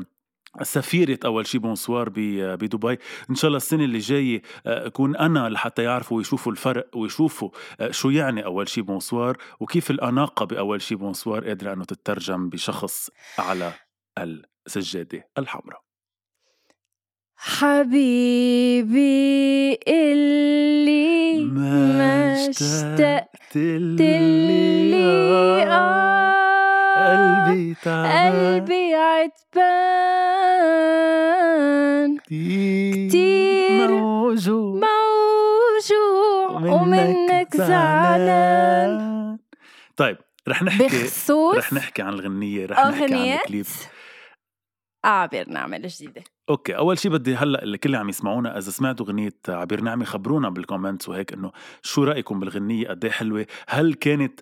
سفيرة 0.62 1.20
أول 1.26 1.48
شي 1.48 1.58
بونسوار 1.58 2.08
آه، 2.08 2.56
بدبي. 2.56 2.98
إن 3.30 3.36
شاء 3.36 3.48
الله 3.48 3.58
السنة 3.58 3.84
اللي 3.84 4.00
جاية 4.00 4.42
أكون 4.66 5.16
أنا 5.16 5.50
لحتى 5.50 5.84
يعرفوا 5.84 6.18
ويشوفوا 6.18 6.52
الفرق 6.52 6.98
ويشوفوا 6.98 7.50
شو 7.92 8.10
يعني 8.10 8.46
أول 8.46 8.70
شي 8.70 8.82
بونسوار 8.82 9.38
وكيف 9.60 9.92
الأناقة 9.92 10.46
بأول 10.46 10.82
شي 10.82 10.96
بونسوار 10.96 11.48
قادرة 11.48 11.74
أنه 11.74 11.84
تترجم 11.84 12.50
بشخص 12.50 13.10
على 13.40 13.74
السجادة 14.68 15.30
الحمراء. 15.38 15.87
حبيبي 17.38 19.08
اللي 19.88 21.40
ما 21.44 22.34
اشتقت 22.50 23.56
اللي 23.56 25.64
آه. 25.64 27.48
قلبي 27.48 27.76
تعبان. 27.84 28.34
قلبي 28.34 28.96
عتبان. 28.96 29.78
كتير 32.18 33.88
موجوع. 33.88 34.74
موجوع 34.74 36.72
ومنك 36.74 37.58
زعلان. 37.58 39.38
طيب 39.98 40.18
رح 40.48 40.64
نحكي 40.64 40.86
بخصوص 40.88 41.58
رح 41.58 41.74
نحكي 41.74 42.02
عن 42.02 42.14
الغنية 42.14 42.66
رح 42.66 42.88
نحكي 42.88 43.04
عن 43.14 43.14
الكليب. 43.14 43.66
عبير 45.04 45.50
نعمة 45.50 45.78
جديدة 45.78 46.24
okay 46.50 46.78
أول 46.78 47.00
شيء 47.00 47.12
بدي 47.12 47.36
هلأ 47.36 47.64
اللي 47.64 47.78
كل 47.78 47.96
عم 47.96 48.10
يسمعونا 48.10 48.58
إذا 48.58 48.72
سمعتوا 48.72 49.06
غنية 49.06 49.34
عبير 49.50 49.82
نعمة 49.82 50.06
خبرونا 50.06 50.50
بال 50.50 50.62
comments 50.62 51.10
وهيك 51.10 51.34
إنه 51.34 51.52
شو 51.82 52.04
رأيكم 52.04 52.40
بالغنية؟ 52.40 52.88
قد 52.88 53.06
إيه 53.06 53.12
حلوة؟ 53.12 53.46
هل 53.70 53.94
كانت 53.94 54.40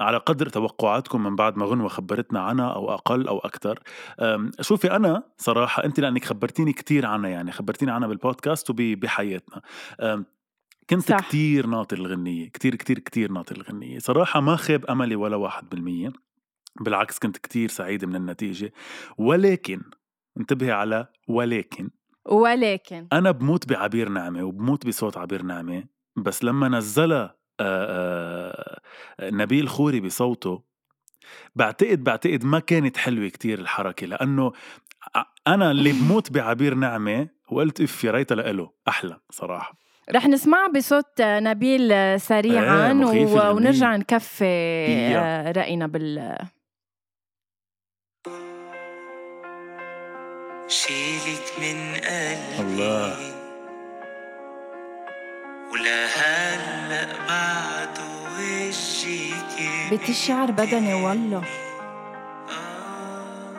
على 0.00 0.16
قدر 0.16 0.48
توقعاتكم 0.48 1.22
من 1.22 1.36
بعد 1.36 1.56
ما 1.56 1.66
غنوة 1.66 1.88
خبرتنا 1.88 2.40
عنها 2.40 2.72
أو 2.72 2.94
أقل 2.94 3.28
أو 3.28 3.38
أكثر 3.38 3.78
شوفي 4.60 4.96
أنا 4.96 5.22
صراحة 5.38 5.84
انت 5.84 6.00
لأنك 6.00 6.24
خبرتيني 6.24 6.72
كتير 6.72 7.06
عنها 7.06 7.30
يعني 7.30 7.52
خبرتيني 7.52 7.92
عنها 7.92 8.08
بالبودكاست 8.08 8.70
وبحياتنا 8.70 9.62
كنت 10.90 11.08
صح. 11.08 11.28
كتير 11.28 11.66
ناطر 11.66 11.96
الغنية 11.96 12.48
كتير 12.48 12.74
كتير 12.74 12.98
كتير 12.98 13.32
ناطر 13.32 13.56
الغنية. 13.56 13.98
صراحة 13.98 14.40
ما 14.40 14.56
خاب 14.56 14.84
أملي 14.86 15.16
ولا 15.16 15.36
واحد 15.36 15.68
بالمية. 15.68 16.12
بالعكس 16.80 17.18
كنت 17.18 17.36
كتير 17.36 17.68
سعيد 17.68 18.04
من 18.04 18.16
النتيجة. 18.16 18.72
ولكن 19.18 19.82
انتبهي 20.40 20.70
على 20.72 21.06
ولكن. 21.28 21.90
ولكن. 22.28 23.06
أنا 23.12 23.30
بموت 23.30 23.68
بعبير 23.68 24.08
نعمة 24.08 24.42
وبموت 24.44 24.86
بصوت 24.86 25.16
عبير 25.16 25.42
نعمة 25.42 25.84
بس 26.16 26.44
لما 26.44 26.68
نزلها 26.68 27.36
نبيل 29.22 29.68
خوري 29.68 30.00
بصوته 30.00 30.62
بعتقد 31.54 32.04
بعتقد 32.04 32.44
ما 32.44 32.58
كانت 32.58 32.96
حلوة 32.96 33.28
كتير 33.28 33.58
الحركة 33.58 34.06
لأنه 34.06 34.52
أنا 35.46 35.70
اللي 35.70 35.92
بموت 36.00 36.32
بعبير 36.32 36.74
نعمة 36.74 37.28
وقلت 37.50 37.80
إف 37.80 38.04
يا 38.04 38.10
ريتها 38.10 38.34
لإله 38.34 38.70
أحلى 38.88 39.20
صراحة. 39.30 39.78
رح 40.14 40.26
نسمع 40.26 40.66
بصوت 40.66 41.20
نبيل 41.20 42.20
سريعا 42.20 42.92
إيه 43.12 43.50
ونرجع 43.50 43.96
نكفي 43.96 45.52
رأينا 45.56 45.86
بال 45.86 46.38
شيلك 50.68 51.52
من 51.58 51.94
قلبي 51.94 52.60
الله. 52.60 53.16
ولا 55.72 56.06
هلأ 56.06 57.06
بعد 57.28 57.98
وجهك 58.38 59.92
بتشعر 59.92 60.50
بدني 60.50 60.94
والله. 60.94 61.44
آه 62.48 63.52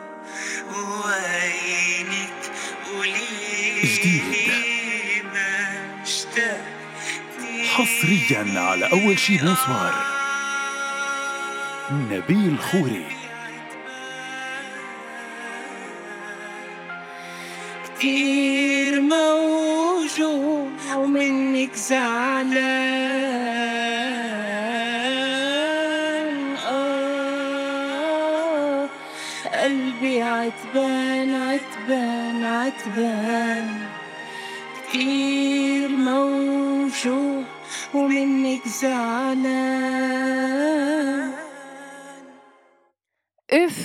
وعينك 0.73 2.51
قولي 2.85 3.81
جديد. 3.83 4.51
حصريا 7.75 8.59
على 8.59 8.91
أول 8.91 9.19
شي 9.19 9.37
بونسوار 9.37 9.93
نبيل 11.91 12.59
خوري. 12.59 13.14
كتير 18.05 19.01
موجوع 19.01 20.67
ومنك 20.95 21.73
زعلان. 21.75 22.55
آه 26.67 28.09
قلبي 29.63 30.21
عتبان 30.21 31.35
عتبان 31.35 32.45
عتبان. 32.45 33.67
كتير 34.89 35.89
موجوع 35.89 37.43
ومنك 37.93 38.67
زعلان. 38.67 40.15
اف 43.51 43.84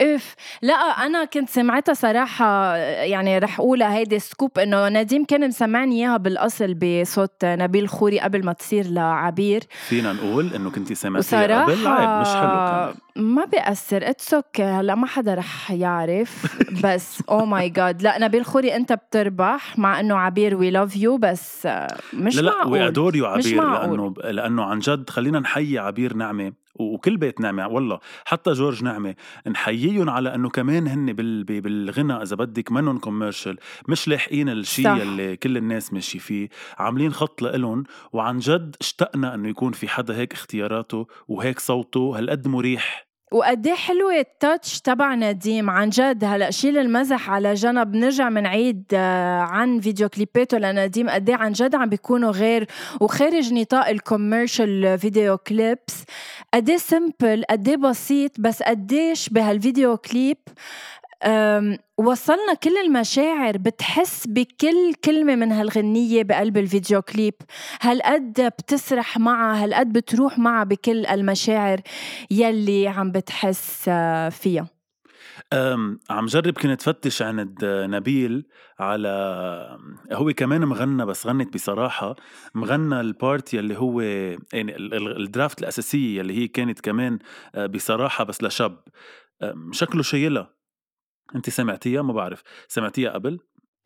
إف. 0.00 0.34
لا 0.62 0.74
أنا 0.74 1.24
كنت 1.24 1.48
سمعتها 1.50 1.94
صراحة 1.94 2.76
يعني 2.76 3.38
رح 3.38 3.60
اقولها 3.60 3.94
هيدي 3.94 4.18
scoop 4.18 4.58
إنه 4.58 4.88
نديم 4.88 5.24
كان 5.24 5.48
مسمعني 5.48 5.96
إياها 5.96 6.16
بالأصل 6.16 6.74
بصوت 6.74 7.44
نبيل 7.44 7.88
خوري 7.88 8.20
قبل 8.20 8.44
ما 8.44 8.52
تصير 8.52 8.86
لعبير. 8.86 9.62
فينا 9.88 10.12
نقول 10.12 10.54
إنه 10.54 10.70
كنتي 10.70 10.94
سمعتيها 10.94 11.62
قبل 11.62 11.86
عيب 11.86 12.20
مش 12.20 12.28
حلو 12.28 12.50
كمان. 12.50 12.94
ما 13.16 13.44
بيأثر 13.44 14.10
it's 14.10 14.34
okay 14.34 14.62
هلأ 14.62 14.94
ما 14.94 15.06
حدا 15.06 15.34
رح 15.34 15.70
يعرف. 15.70 16.58
بس 16.84 17.22
oh 17.30 17.46
my 17.46 17.68
God 17.68 18.02
لا 18.02 18.18
نبيل 18.18 18.44
خوري 18.44 18.76
أنت 18.76 18.92
بتربح 18.92 19.78
مع 19.78 20.00
إنه 20.00 20.16
عبير 20.16 20.56
we 20.56 20.70
love 20.70 20.96
you 20.96 21.16
بس 21.18 21.68
مش 22.12 22.36
لا 22.36 22.40
لا 22.40 22.50
معقول 22.50 22.72
we 22.72 22.88
adore 22.88 23.16
you 23.16 23.26
عبير. 23.26 23.64
لأنه 23.64 24.14
لأنه 24.24 24.64
عن 24.64 24.78
جد 24.78 25.10
خلينا 25.10 25.40
نحيي 25.40 25.78
عبير 25.78 26.14
نعمة. 26.14 26.61
وكل 26.74 27.16
بيت 27.16 27.40
نعمة 27.40 27.68
والله. 27.68 27.98
حتى 28.24 28.52
جورج 28.52 28.84
نعمة 28.84 29.14
نحييهم 29.46 30.10
على 30.10 30.34
إنه 30.34 30.48
كمان 30.50 30.86
هن 30.86 31.12
بال- 31.12 31.44
بال- 31.44 31.60
بالغنى 31.60 32.12
إذا 32.22 32.36
بدك 32.36 32.72
منهم 32.72 32.98
commercial 32.98 33.58
مش 33.88 34.08
لاحقين 34.08 34.48
الشيء. 34.48 34.84
اللي 35.02 35.36
كل 35.36 35.56
الناس 35.56 35.92
ماشي 35.92 36.18
فيه. 36.18 36.48
عاملين 36.78 37.12
خط 37.12 37.42
لإلهم 37.42 37.84
وعن 38.12 38.38
جد 38.38 38.76
اشتقنا 38.80 39.34
إنه 39.34 39.48
يكون 39.48 39.72
في 39.72 39.88
حدا 39.88 40.16
هيك 40.16 40.32
اختياراته 40.32 41.06
وهيك 41.28 41.60
صوته 41.60 42.18
هالقد 42.18 42.48
مريح. 42.48 43.11
وقد 43.32 43.66
إيه 43.66 43.74
حلوة 43.74 44.18
ال 44.18 44.28
touch 44.28 44.80
تبع 44.80 45.14
نديم 45.14 45.70
عن 45.70 45.88
جد 45.88 46.24
هلا 46.24 46.50
شيل 46.50 46.78
المزح 46.78 47.30
على 47.30 47.54
جنب 47.54 47.96
نرجع 47.96 48.28
منعيد 48.28 48.84
آه، 48.94 49.40
عن 49.40 49.80
فيديو 49.80 50.08
كليباته 50.08 50.58
لنديم 50.58 51.10
قد 51.10 51.28
إيه 51.28 51.36
عن 51.36 51.52
جد 51.52 51.74
عم 51.74 51.88
بيكونوا 51.88 52.30
غير 52.30 52.66
وخارج 53.00 53.52
نطاق 53.52 53.88
ال 53.88 53.98
commercial 53.98 54.98
video 54.98 55.38
clips 55.38 56.04
قد 56.54 56.70
simple 56.70 57.44
قد 57.50 57.68
إيه 57.68 57.76
بسيط 57.76 58.32
بس 58.38 58.62
قديش 58.62 59.28
بهال 59.28 59.53
video 59.53 59.96
clip 59.96 60.38
وصلنا 61.98 62.54
كل 62.62 62.76
المشاعر 62.86 63.56
بتحس 63.56 64.26
بكل 64.26 64.94
كلمة 65.04 65.34
من 65.34 65.52
هالغنية 65.52 66.22
بقلب 66.22 66.56
ال 66.58 66.65
video 66.65 67.02
clip. 67.02 67.34
هالقد 67.80 68.40
بتسرح 68.58 69.18
معها 69.18 69.64
هالقد 69.64 69.92
بتروح 69.92 70.38
معها 70.38 70.64
بكل 70.64 71.06
المشاعر 71.06 71.80
يلي 72.30 72.88
عم 72.88 73.12
بتحس 73.12 73.84
آه، 73.88 74.28
فيها. 74.28 74.66
عم 76.10 76.26
جرب 76.26 76.52
كنت 76.58 76.82
فتش 76.82 77.22
عند 77.22 77.58
نبيل 77.64 78.46
على 78.78 79.08
هو 80.12 80.32
كمان 80.32 80.64
مغنى 80.64 81.06
بس 81.06 81.26
غنت 81.26 81.54
بصراحة. 81.54 82.16
مغنى 82.54 83.00
ال 83.00 83.11
part 83.11 83.54
يلي 83.54 83.78
هو 83.78 84.00
يعني 84.00 84.76
ال- 84.76 84.94
ال- 84.94 85.20
ال 85.22 85.28
draft 85.28 85.58
الأساسية 85.60 86.18
يلي 86.18 86.38
هي 86.38 86.48
كانت 86.48 86.80
كمان 86.80 87.18
آه، 87.54 87.66
بصراحة 87.66 88.24
بس 88.24 88.42
لشاب. 88.42 88.80
شكله 89.72 90.02
شيلها 90.02 90.61
انت 91.34 91.50
سمعتيها؟ 91.50 92.02
ما 92.02 92.12
بعرف. 92.12 92.42
سمعتيها 92.68 93.10
قبل؟ 93.10 93.38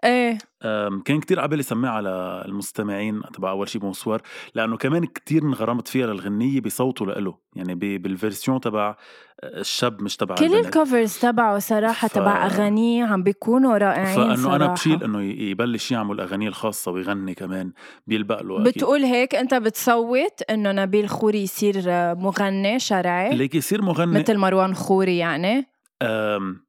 إيه. 0.04 0.38
أم، 0.62 1.00
كان 1.02 1.20
كتير 1.20 1.40
عبالي 1.40 1.62
سمعها 1.62 1.92
على 1.92 2.42
المستمعين 2.48 3.22
تبع 3.34 3.50
أول 3.50 3.68
شي 3.68 3.78
بونسوار 3.78 4.22
لأنه 4.54 4.76
كمان 4.76 5.04
كتير 5.06 5.42
انغرمت 5.42 5.88
فيها 5.88 6.06
للغنية 6.06 6.60
بصوته 6.60 7.06
لإله 7.06 7.38
يعني 7.56 7.74
ب- 7.74 8.02
بالفيرسيون 8.02 8.60
تبع 8.60 8.96
الشاب 9.44 10.02
مش 10.02 10.16
تبع 10.16 10.34
كل. 10.34 10.54
الكفرز 10.54 11.18
تبعه 11.18 11.58
صراحة 11.58 12.08
ف- 12.08 12.12
تبع 12.12 12.46
أغانيه 12.46 13.04
عم 13.04 13.22
بيكونوا 13.22 13.78
رائعين 13.78 14.16
فإنه 14.16 14.36
صراحة. 14.36 14.56
أنا 14.56 14.66
بشيل 14.66 15.04
إنه 15.04 15.22
ي- 15.22 15.50
يبلش 15.50 15.92
يعمل 15.92 16.20
أغانيه 16.20 16.48
الخاصة 16.48 16.92
ويغني 16.92 17.34
كمان 17.34 17.72
بيلبق 18.06 18.42
له 18.42 18.62
أكيد. 18.62 18.74
بتقول 18.74 19.02
هيك 19.04 19.34
أنت 19.34 19.54
بتصوت 19.54 20.42
إنه 20.50 20.72
نبيل 20.72 21.08
خوري 21.08 21.42
يصير 21.42 21.82
آه، 21.88 22.14
مغني 22.14 22.78
شرعي؟ 22.78 23.36
ليك 23.36 23.54
يصير 23.54 23.82
مغني. 23.82 24.18
مثل 24.20 24.36
مروان 24.38 24.74
خوري 24.74 25.16
يعني؟ 25.18 25.66
أم 26.02 26.65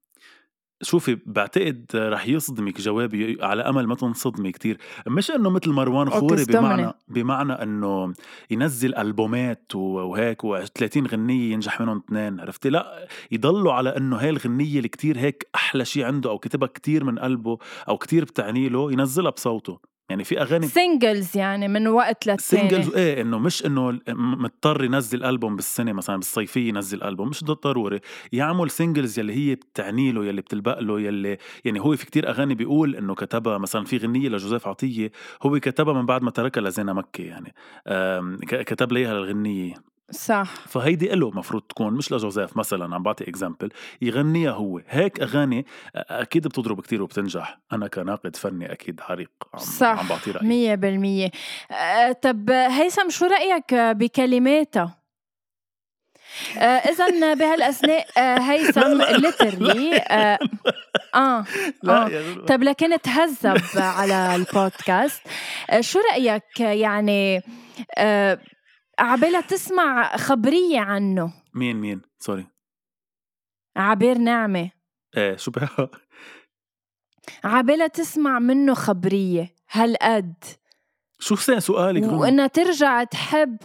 شوفي 0.81 1.17
بعتقد 1.25 1.86
رح 1.96 2.27
يصدمك 2.27 2.81
جوابي 2.81 3.38
على 3.41 3.62
أمل 3.62 3.88
ما 3.88 3.96
تنصدمي 3.96 4.51
كتير. 4.51 4.77
مش 5.07 5.31
إنه 5.31 5.50
مثل 5.50 5.69
مروان 5.72 6.10
خوري. 6.10 6.46
بمعنى 6.46 6.93
بمعنى 7.07 7.53
إنه 7.53 8.13
ينزل 8.51 8.96
ألبومات 8.96 9.75
وهيك 9.75 10.41
و30 10.46 10.98
غنية 10.98 11.53
ينجح 11.53 11.81
منهم 11.81 12.03
اثنين 12.07 12.39
عرفتي؟ 12.39 12.69
لا 12.69 13.07
يضلوا 13.31 13.74
على 13.74 13.98
إنه 13.98 14.15
هاي 14.17 14.29
الغنية 14.29 14.77
اللي 14.77 14.89
كتير 14.89 15.19
هيك 15.19 15.48
أحلى 15.55 15.86
شيء 15.86 16.03
عنده 16.03 16.29
أو 16.29 16.38
كتبها 16.38 16.67
كتير 16.67 17.03
من 17.03 17.19
قلبه 17.19 17.58
أو 17.89 17.97
كتير 17.97 18.23
بتعني 18.23 18.69
له 18.69 18.91
ينزلها 18.91 19.32
بصوته. 19.32 19.96
يعني 20.10 20.24
في 20.24 20.41
أغاني 20.41 20.67
singles 20.67 21.38
يعني 21.38 21.67
من 21.67 21.88
وقت 21.88 22.28
للتاني. 22.28 22.70
singles 22.69 22.95
إيه 22.96 23.22
إنه 23.22 23.39
مش 23.39 23.65
إنه 23.65 24.00
مضطر 24.10 24.84
ينزل 24.84 25.24
ألبوم 25.24 25.56
بالسنه 25.56 25.93
مثلا 25.93 26.15
بالصيفيه 26.17 26.70
ينزل 26.70 27.04
ألبوم 27.04 27.30
مش 27.30 27.43
ضروري. 27.43 28.00
يعمل 28.32 28.70
singles 28.69 29.19
يلي 29.20 29.34
هي 29.34 29.56
بتعني 29.56 30.12
له 30.12 30.26
يلي 30.26 30.41
بتلبق 30.41 30.80
له 30.80 31.02
يلي 31.02 31.38
يعني 31.65 31.80
هو 31.80 31.96
في 31.96 32.06
كتير 32.06 32.30
أغاني 32.30 32.56
بيقول 32.56 32.96
إنه 32.96 33.15
كتبها. 33.15 33.58
مثلا 33.58 33.86
في 33.86 33.98
غنية 33.98 34.30
لجوزيف 34.30 34.67
عطية 34.67 35.12
هو 35.43 35.60
كتبها 35.60 35.93
من 35.93 36.06
بعد 36.06 36.22
ما 36.22 36.32
تركها 36.32 36.62
لزينة 36.62 36.93
مكي 36.93 37.24
يعني. 37.24 37.54
كتب 38.63 38.91
ليها 38.91 39.12
الغنيه 39.12 39.74
صح. 40.12 40.54
فهيدي 40.67 41.08
له 41.08 41.32
مفروض 41.32 41.62
تكون 41.62 41.93
مش 41.93 42.12
لجوزيف 42.12 42.58
مثلا 42.58 42.96
عم 42.96 43.04
بعطي 43.04 43.30
example 43.30 43.69
يغنيها 44.02 44.52
هو. 44.52 44.82
هيك 44.89 45.20
أغاني 45.22 45.65
أكيد 45.96 46.48
بتضرب 46.48 46.82
كتير 46.82 47.02
وبتنجح. 47.04 47.60
أنا 47.74 47.88
كناقد 47.88 48.36
فني 48.36 48.72
أكيد 48.72 49.02
حريق 49.02 49.32
عم, 49.54 49.60
صح 49.60 50.00
عم 50.00 50.08
بعطي 50.08 50.32
رأيي. 50.32 50.48
مية 50.48 50.76
بالمية. 50.76 51.32
آه، 51.72 52.12
طب 52.12 52.50
هيثم 52.50 53.10
شو 53.10 53.26
رأيك 53.26 53.74
بكلماتها؟ 53.74 54.98
إذا 56.58 57.34
بهالأثناء 57.34 58.06
آه، 58.17 58.38
هيثم 58.52 59.02
ليترلي 59.02 59.98
آه 59.98 60.39
آه. 61.15 61.46
آه. 61.89 62.10
طب 62.48 62.63
لكن 62.63 63.02
تهذب 63.02 63.62
على 63.76 64.36
البودكاست. 64.36 65.22
آه، 65.70 65.82
شو 65.82 66.00
رأيك 66.12 66.60
يعني 66.60 67.41
آه، 67.98 68.39
عبالها 68.99 69.41
تسمع 69.41 70.17
خبرية 70.17 70.79
عنه. 70.79 71.33
مين 71.53 71.75
مين؟ 71.75 72.01
سوري. 72.19 72.47
عبير 73.77 74.17
نعمة. 74.17 74.71
إيه 75.17 75.36
شو 75.36 75.51
بها 75.51 75.89
عبالها 77.43 77.88
تسمع 77.88 78.39
منه 78.39 78.73
خبرية. 78.73 79.55
هالقد. 79.71 80.43
شو 81.19 81.36
سؤالك 81.36 82.03
روما؟ 82.03 82.17
وإنها 82.17 82.47
ترجع 82.47 83.03
تحب. 83.03 83.57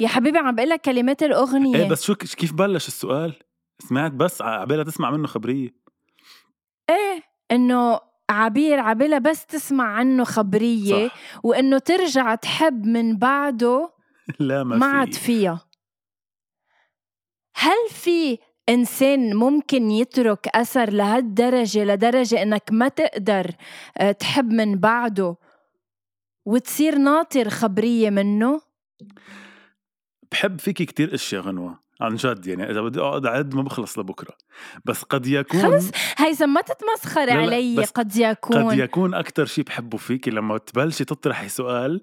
يا 0.00 0.08
حبيبي 0.08 0.38
عم 0.38 0.54
بقول 0.54 0.68
لك 0.68 0.80
كلمات 0.80 1.22
الأغنية. 1.22 1.76
إيه 1.76 1.88
بس 1.88 2.04
شو 2.04 2.14
كيف 2.14 2.52
بلش 2.52 2.88
السؤال؟ 2.88 3.34
سمعت 3.78 4.12
بس 4.12 4.42
عبالها 4.42 4.84
تسمع 4.84 5.10
منه 5.10 5.26
خبرية. 5.26 5.74
إيه 6.90 7.22
إنه 7.50 8.00
عبير 8.30 8.80
عبالها 8.80 9.18
بس 9.18 9.46
تسمع 9.46 9.84
عنه 9.84 10.24
خبرية. 10.24 11.08
صح. 11.08 11.14
وإنه 11.42 11.78
ترجع 11.78 12.34
تحب 12.34 12.86
من 12.86 13.16
بعده 13.16 13.99
لا 14.38 14.64
ما 14.64 14.76
ما 14.76 14.86
عاد 14.86 15.14
في. 15.14 15.20
فيها. 15.20 15.66
هل 17.54 17.88
في 17.90 18.38
إنسان 18.68 19.36
ممكن 19.36 19.90
يترك 19.90 20.48
أثر 20.48 20.90
لهالدرجة 20.90 21.84
لدرجة 21.84 22.42
إنك 22.42 22.62
ما 22.72 22.88
تقدر 22.88 23.50
آه، 23.98 24.12
تحب 24.12 24.52
من 24.52 24.78
بعده 24.78 25.36
وتصير 26.44 26.98
ناطر 26.98 27.48
خبرية 27.48 28.10
منه؟ 28.10 28.60
بحب 30.32 30.60
فيكي 30.60 30.84
كتير 30.84 31.14
أشياء 31.14 31.42
غنوة 31.42 31.80
عن 32.00 32.14
جد 32.14 32.46
يعني 32.46 32.70
إذا 32.70 32.80
بدي 32.80 33.00
أقعد 33.00 33.26
اعد 33.26 33.54
ما 33.54 33.62
بخلص 33.62 33.98
لبكرة. 33.98 34.36
بس 34.84 35.02
قد 35.02 35.26
يكون 35.26 35.62
خلص؟ 35.62 35.90
هيثم 36.16 36.48
ما 36.48 36.60
تتمسخر 36.60 37.24
لا، 37.24 37.32
علي 37.32 37.84
قد 37.84 38.16
يكون. 38.16 38.70
قد 38.70 38.78
يكون 38.78 39.14
أكثر 39.14 39.44
شيء 39.44 39.64
بحبه 39.64 39.98
فيكي 39.98 40.30
لما 40.30 40.58
تبلشي 40.58 41.04
تطرحي 41.04 41.48
سؤال 41.48 42.00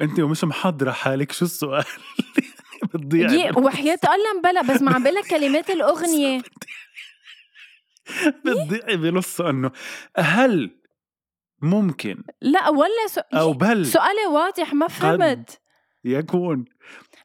انت 0.00 0.20
ومش 0.20 0.44
محضره 0.44 0.90
حالك 0.92 1.32
شو 1.32 1.44
السؤال؟ 1.44 1.84
بتضيعي 2.94 3.34
يي 3.34 3.50
وحياة 3.56 3.98
الله 4.04 4.38
مبلا 4.38 4.62
بس 4.62 4.82
ما 4.82 4.94
عم 4.94 5.02
بقول 5.02 5.14
لك 5.14 5.26
كلمات 5.26 5.70
الأغنية. 5.70 6.38
بتضيعي 8.44 8.96
بنصه 8.96 9.50
إنه 9.50 9.70
هل 10.16 10.80
ممكن؟ 11.62 12.22
لا 12.40 12.68
ولا 12.68 13.06
سو... 13.08 13.20
أو 13.34 13.52
بل. 13.52 13.86
سؤالي 13.86 14.26
واضح 14.30 14.74
ما 14.74 14.88
فهمت. 14.88 15.60
يكون. 16.04 16.64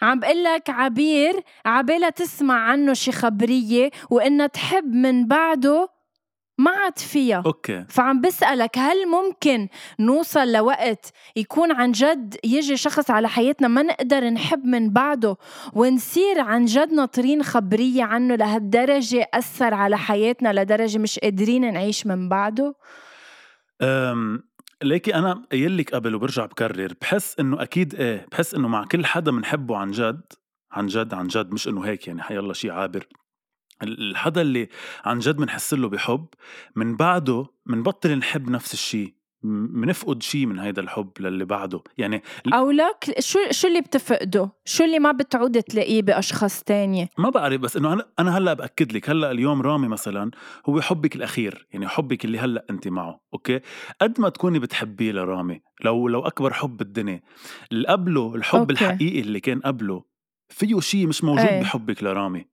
عم 0.02 0.20
بقول 0.20 0.44
لك 0.44 0.70
عبير 0.70 1.44
عبالها 1.66 2.10
تسمع 2.10 2.56
عنه 2.60 2.94
شي 2.94 3.12
خبرية 3.12 3.90
وإنها 4.10 4.48
تحب 4.48 4.94
من 4.94 5.28
بعده 5.28 5.90
ما 6.58 6.72
عاد 6.72 7.00
فيها. 7.00 7.44
أوكي. 7.46 7.86
فعم 7.90 8.22
بسألك 8.22 8.78
هل 8.78 9.08
ممكن 9.08 9.68
نوصل 10.00 10.52
لوقت 10.52 11.12
يكون 11.36 11.72
عن 11.72 11.92
جد 11.92 12.36
يجي 12.44 12.78
شخص 12.78 13.12
على 13.12 13.30
حياتنا 13.30 13.68
ما 13.68 13.82
نقدر 13.82 14.30
نحب 14.30 14.66
من 14.66 14.90
بعده 14.90 15.38
ونصير 15.74 16.40
عن 16.40 16.66
جد 16.66 16.94
ناطرين 16.94 17.44
خبرية 17.44 18.04
عنه 18.04 18.36
لهالدرجة 18.36 19.30
أثر 19.34 19.74
على 19.74 19.98
حياتنا 19.98 20.62
لدرجة 20.62 20.98
مش 20.98 21.20
قادرين 21.20 21.74
نعيش 21.74 22.08
من 22.08 22.30
بعده؟ 22.30 22.76
أم 23.82 24.44
ليكي 24.84 25.16
أنا 25.16 25.44
قايل 25.52 25.78
لك 25.78 25.96
قبل 25.96 26.16
وبرجع 26.16 26.46
بكرر 26.46 26.94
بحس 27.02 27.40
إنه 27.40 27.62
أكيد 27.62 27.96
إيه 27.96 28.26
بحس 28.32 28.54
إنه 28.54 28.68
مع 28.68 28.86
كل 28.86 29.06
حدا 29.06 29.32
بنحبه 29.32 29.78
عن 29.78 29.92
جد 29.92 30.34
عن 30.72 30.88
جد 30.88 31.14
عن 31.14 31.28
جد 31.28 31.52
مش 31.52 31.68
إنه 31.68 31.86
هيك 31.86 32.08
يعني 32.08 32.22
حيالله 32.22 32.54
شيء 32.54 32.72
عابر. 32.72 33.08
الحدا 33.84 34.42
اللي 34.42 34.70
عن 35.06 35.20
جد 35.20 35.36
بنحس 35.36 35.74
له 35.74 35.90
بحب 35.90 36.26
من 36.76 36.96
بعده 36.96 37.46
منبطل 37.66 38.16
نحب 38.16 38.50
نفس 38.50 38.74
الشيء 38.74 39.18
منفقد 39.44 40.24
شيء 40.24 40.46
من 40.46 40.60
هيدا 40.60 40.82
الحب 40.82 41.12
للي 41.20 41.46
بعده 41.46 41.82
يعني 41.98 42.24
أو 42.54 42.72
لك 42.72 43.20
شو 43.20 43.40
شو 43.52 43.68
اللي 43.68 43.82
بتفقده؟ 43.82 44.52
شو 44.66 44.84
اللي 44.84 45.00
ما 45.00 45.12
بتعود 45.12 45.64
تلاقيه 45.64 46.02
بأشخاص 46.02 46.64
تانية؟ 46.64 47.10
ما 47.18 47.30
بعرف 47.30 47.62
بس 47.62 47.78
إنه 47.78 48.04
أنا 48.20 48.38
هلأ 48.38 48.54
بأكد 48.54 48.92
لك 48.94 49.10
هلأ 49.10 49.32
اليوم 49.32 49.62
رامي 49.62 49.88
مثلا 49.88 50.32
هو 50.70 50.82
حبك 50.82 51.16
الأخير 51.16 51.68
يعني 51.72 51.88
حبك 51.88 52.26
اللي 52.26 52.40
هلأ 52.40 52.66
أنت 52.70 52.88
معه 52.88 53.22
okay 53.34 53.60
قد 54.02 54.22
ما 54.22 54.30
تكوني 54.30 54.60
بتحبيه 54.60 55.12
لرامي 55.12 55.62
لو 55.84 56.08
لو 56.08 56.22
أكبر 56.22 56.54
حب 56.54 56.78
بالدنيا 56.78 57.22
اللي 57.72 57.88
قبله 57.88 58.36
الحب 58.36 58.60
okay. 58.60 58.74
الحقيقي 58.74 59.20
اللي 59.20 59.40
كان 59.40 59.60
قبله 59.60 60.04
فيه 60.50 60.80
شيء 60.80 61.08
مش 61.08 61.24
موجود. 61.24 61.46
أي. 61.46 61.62
بحبك 61.62 62.04
لرامي 62.04 62.46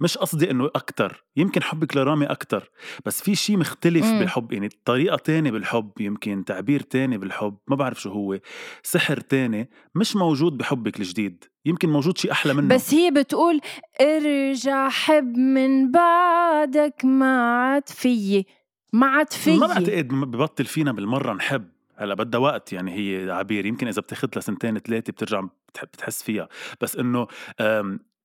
مش 0.00 0.18
قصدي 0.18 0.50
إنه 0.50 0.66
أكتر 0.74 1.24
يمكن 1.36 1.62
حبك 1.62 1.96
لرامي 1.96 2.26
أكتر 2.26 2.70
بس 3.06 3.22
في 3.22 3.34
شيء 3.34 3.56
مختلف 3.56 4.04
مم. 4.06 4.18
بالحب 4.18 4.52
يعني 4.52 4.68
طريقة 4.84 5.16
تانية 5.16 5.50
بالحب 5.50 5.90
يمكن 6.00 6.44
تعبير 6.44 6.80
تاني 6.80 7.18
بالحب 7.18 7.56
ما 7.68 7.76
بعرف 7.76 8.00
شو 8.00 8.10
هو 8.10 8.38
سحر 8.82 9.20
تاني 9.20 9.70
مش 9.94 10.16
موجود 10.16 10.56
بحبك 10.56 11.00
الجديد 11.00 11.44
يمكن 11.64 11.88
موجود 11.88 12.18
شيء 12.18 12.32
أحلى 12.32 12.54
منه 12.54 12.74
بس 12.74 12.94
هي 12.94 13.10
بتقول 13.10 13.60
ارجع 14.00 14.88
حب 14.88 15.36
من 15.36 15.90
بعدك 15.90 17.04
ما 17.04 17.40
عاد 17.42 17.88
فيي 17.88 18.46
ما 18.92 19.06
عاد 19.06 19.32
فيي 19.32 19.56
ما 19.56 19.66
بعتقد 19.66 20.08
ببطل 20.08 20.64
فينا 20.64 20.92
بالمرة 20.92 21.32
نحب 21.32 21.68
هلأ 21.96 22.14
بدها 22.14 22.40
وقت 22.40 22.72
يعني 22.72 22.94
هي 22.94 23.30
عبير 23.30 23.66
يمكن 23.66 23.88
إذا 23.88 24.02
بتاخذ 24.02 24.28
لها 24.34 24.40
سنتين 24.40 24.78
ثلاثة 24.78 25.12
بترجع 25.12 25.44
بتحس 25.82 26.22
فيها 26.22 26.48
بس 26.80 26.96
إنه 26.96 27.26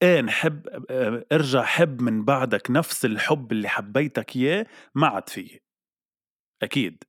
إيه 0.02 0.22
نحب 0.22 0.68
أه، 0.90 1.26
ارجع 1.32 1.64
حب 1.64 2.02
من 2.02 2.26
بعدك 2.26 2.72
نفس 2.72 3.06
الحب 3.06 3.52
اللي 3.52 3.68
حبيتك 3.68 4.36
إياه 4.36 4.66
ما 4.96 5.08
عاد 5.08 5.30
فيي 5.30 5.62
أكيد. 6.64 7.04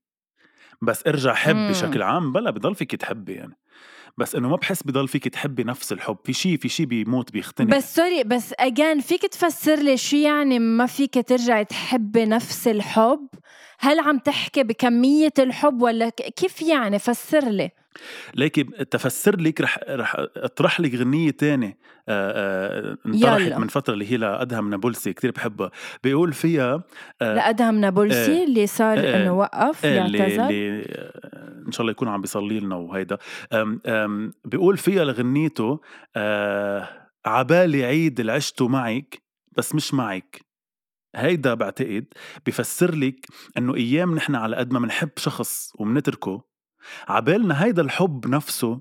بس 0.82 1.06
ارجع 1.06 1.34
حب 1.34 1.56
مم. 1.56 1.68
بشكل 1.70 2.02
عام 2.02 2.32
بلا 2.32 2.50
بضل 2.50 2.74
فيك 2.74 2.94
تحبي 2.94 3.32
يعني. 3.32 3.58
بس 4.18 4.34
انه 4.34 4.48
ما 4.48 4.56
بحس 4.56 4.82
بضل 4.82 5.08
فيك 5.08 5.28
تحبي 5.28 5.64
نفس 5.64 5.92
الحب. 5.92 6.16
في 6.24 6.32
شيء 6.32 6.56
في 6.56 6.68
شيء 6.68 6.86
بيموت 6.86 7.32
بيختنق. 7.32 7.76
بس 7.76 7.96
سوري 7.96 8.24
بس 8.24 8.54
اجان 8.58 9.00
فيك 9.00 9.22
تفسر 9.26 9.74
لي 9.76 9.96
شو 9.96 10.16
يعني 10.16 10.58
ما 10.58 10.86
فيك 10.86 11.28
ترجعي 11.28 11.64
تحبي 11.64 12.24
نفس 12.24 12.68
الحب؟ 12.68 13.28
هل 13.78 13.98
عم 14.00 14.18
تحكي 14.18 14.62
بكمية 14.62 15.32
الحب 15.38 15.82
ولا 15.82 16.08
كيف 16.08 16.62
يعني 16.62 16.98
فسر 16.98 17.48
لي 17.48 17.70
ليكي 18.34 18.62
تفسر 18.64 19.40
لك 19.40 19.60
رح 19.60 19.78
رح 19.88 20.16
اطرح 20.36 20.80
لك 20.80 20.94
غنية 20.94 21.30
تانية 21.30 21.78
آه، 22.08 22.32
آه، 22.88 22.98
انطرحت. 23.06 23.52
من 23.52 23.68
فترة 23.68 23.94
اللي 23.94 24.12
هي 24.12 24.16
لأدهم 24.16 24.70
نابلسي 24.70 25.12
كتير 25.12 25.30
بحبها 25.30 25.70
بيقول 26.04 26.32
فيها 26.32 26.82
آه، 27.22 27.34
لأدهم 27.34 27.80
نابلسي 27.80 28.32
إيه. 28.32 28.44
اللي 28.44 28.66
صار 28.66 28.98
إيه. 28.98 29.16
إنه 29.16 29.32
وقف 29.32 29.86
اللي, 29.86 30.18
يعتذر 30.18 30.48
اللي 30.48 30.82
آه، 30.82 31.64
إن 31.66 31.72
شاء 31.72 31.80
الله 31.80 31.90
يكون 31.90 32.08
عم 32.08 32.20
بيصلي 32.20 32.60
لنا 32.60 32.76
وهيدا 32.76 33.18
أم 33.52 33.80
أم 33.86 34.32
بيقول 34.44 34.76
فيها 34.76 35.04
لغنيته 35.04 35.80
آه 36.16 36.88
عبالي 37.26 37.84
عيد 37.84 38.20
اللي 38.20 38.32
عشته 38.32 38.68
معك 38.68 39.22
بس 39.56 39.74
مش 39.74 39.94
معك 39.94 40.40
هيدا 41.16 41.54
بعتقد 41.54 42.06
بفسر 42.46 42.94
لك 42.94 43.26
إنه 43.58 43.74
أيام 43.74 44.14
نحن 44.14 44.34
على 44.34 44.56
قد 44.56 44.72
ما 44.72 44.78
بنحب 44.78 45.10
شخص 45.16 45.72
وبنتركه 45.78 46.44
عبالنا 47.08 47.64
هيدا 47.64 47.82
الحب 47.82 48.26
نفسه 48.26 48.80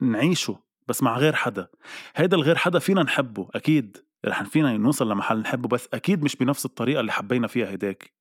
نعيشه 0.00 0.58
بس 0.88 1.02
مع 1.02 1.18
غير 1.18 1.34
حدا. 1.34 1.68
هيدا 2.16 2.36
الغير 2.36 2.56
حدا 2.56 2.78
فينا 2.78 3.02
نحبه 3.02 3.48
أكيد. 3.54 3.96
رح 4.26 4.42
فينا 4.42 4.76
نوصل 4.76 5.10
لمحل 5.10 5.38
نحبه 5.38 5.68
بس 5.68 5.88
أكيد 5.94 6.24
مش 6.24 6.36
بنفس 6.36 6.64
الطريقة 6.64 7.00
اللي 7.00 7.12
حبينا 7.12 7.46
فيها 7.46 7.66
هيداك. 7.66 8.12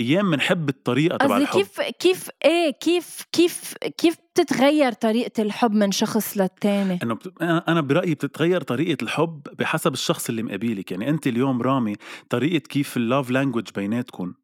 أيام 0.00 0.30
بنحب 0.30 0.68
الطريقة 0.68 1.16
تبع 1.16 1.36
الحب. 1.36 1.58
كيف 1.58 1.80
كيف 1.80 2.30
إيه 2.44 2.70
كيف 2.70 3.22
كيف 3.32 3.74
كيف 3.98 4.16
بتتغير 4.34 4.92
طريقة 4.92 5.42
الحب 5.42 5.72
من 5.72 5.92
شخص 5.92 6.38
للتاني؟ 6.38 6.98
إنه 7.02 7.14
بت... 7.14 7.42
أنا 7.42 7.64
أنا 7.68 7.80
برأيي 7.80 8.14
بتتغير 8.14 8.62
طريقة 8.62 9.02
الحب 9.02 9.42
بحسب 9.58 9.92
الشخص 9.92 10.28
اللي 10.28 10.42
مقابلك. 10.42 10.92
يعني 10.92 11.10
أنت 11.10 11.26
اليوم 11.26 11.62
رامي 11.62 11.94
طريقة 12.30 12.62
كيف 12.62 12.96
ال 12.96 13.03
love 13.03 13.30
language 13.30 13.68
بيناتكم 13.74 14.34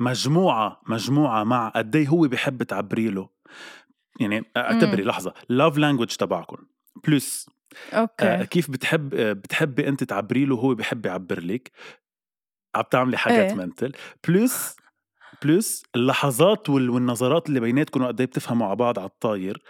مجموعة 0.00 0.80
مجموعة 0.88 1.44
مع 1.44 1.68
قد 1.68 1.96
إيه 1.96 2.08
هو 2.08 2.20
بحب 2.28 2.62
تعبري 2.62 3.08
له 3.08 3.28
يعني 4.20 4.44
اعتبري 4.56 5.02
مم. 5.02 5.08
لحظة. 5.08 5.34
love 5.48 5.78
language 5.78 6.06
تبعكم 6.16 6.56
plus 7.08 7.46
okay. 7.92 8.24
آه 8.24 8.42
كيف 8.44 8.70
بتحب 8.70 9.14
آه 9.14 9.32
بتحبي 9.32 9.88
أنت 9.88 10.04
تعبري 10.04 10.44
له 10.44 10.56
هو 10.56 10.74
بحب 10.74 11.06
يعبر 11.06 11.40
لك 11.40 11.70
عم 12.74 12.82
تعملي 12.90 13.16
حاجات 13.16 13.50
إيه. 13.50 13.54
mental 13.54 13.92
plus 14.28 14.76
plus 15.44 15.82
اللحظات 15.96 16.70
وال- 16.70 16.90
والنظرات 16.90 17.48
اللي 17.48 17.60
بيناتكم 17.60 18.02
وقد 18.02 18.20
إيه 18.20 18.26
بتفهموا 18.26 18.66
على 18.66 18.76
بعض 18.76 18.98
على 18.98 19.08
الطاير. 19.08 19.62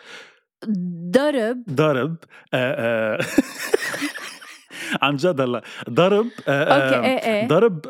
ضرب. 1.11 1.65
ضرب. 1.71 2.17
عن 5.03 5.17
جد 5.17 5.41
هلأ. 5.41 5.63
ضرب 5.91 6.27
إيه 6.49 7.19
إيه. 7.19 7.49
ضرب 7.49 7.81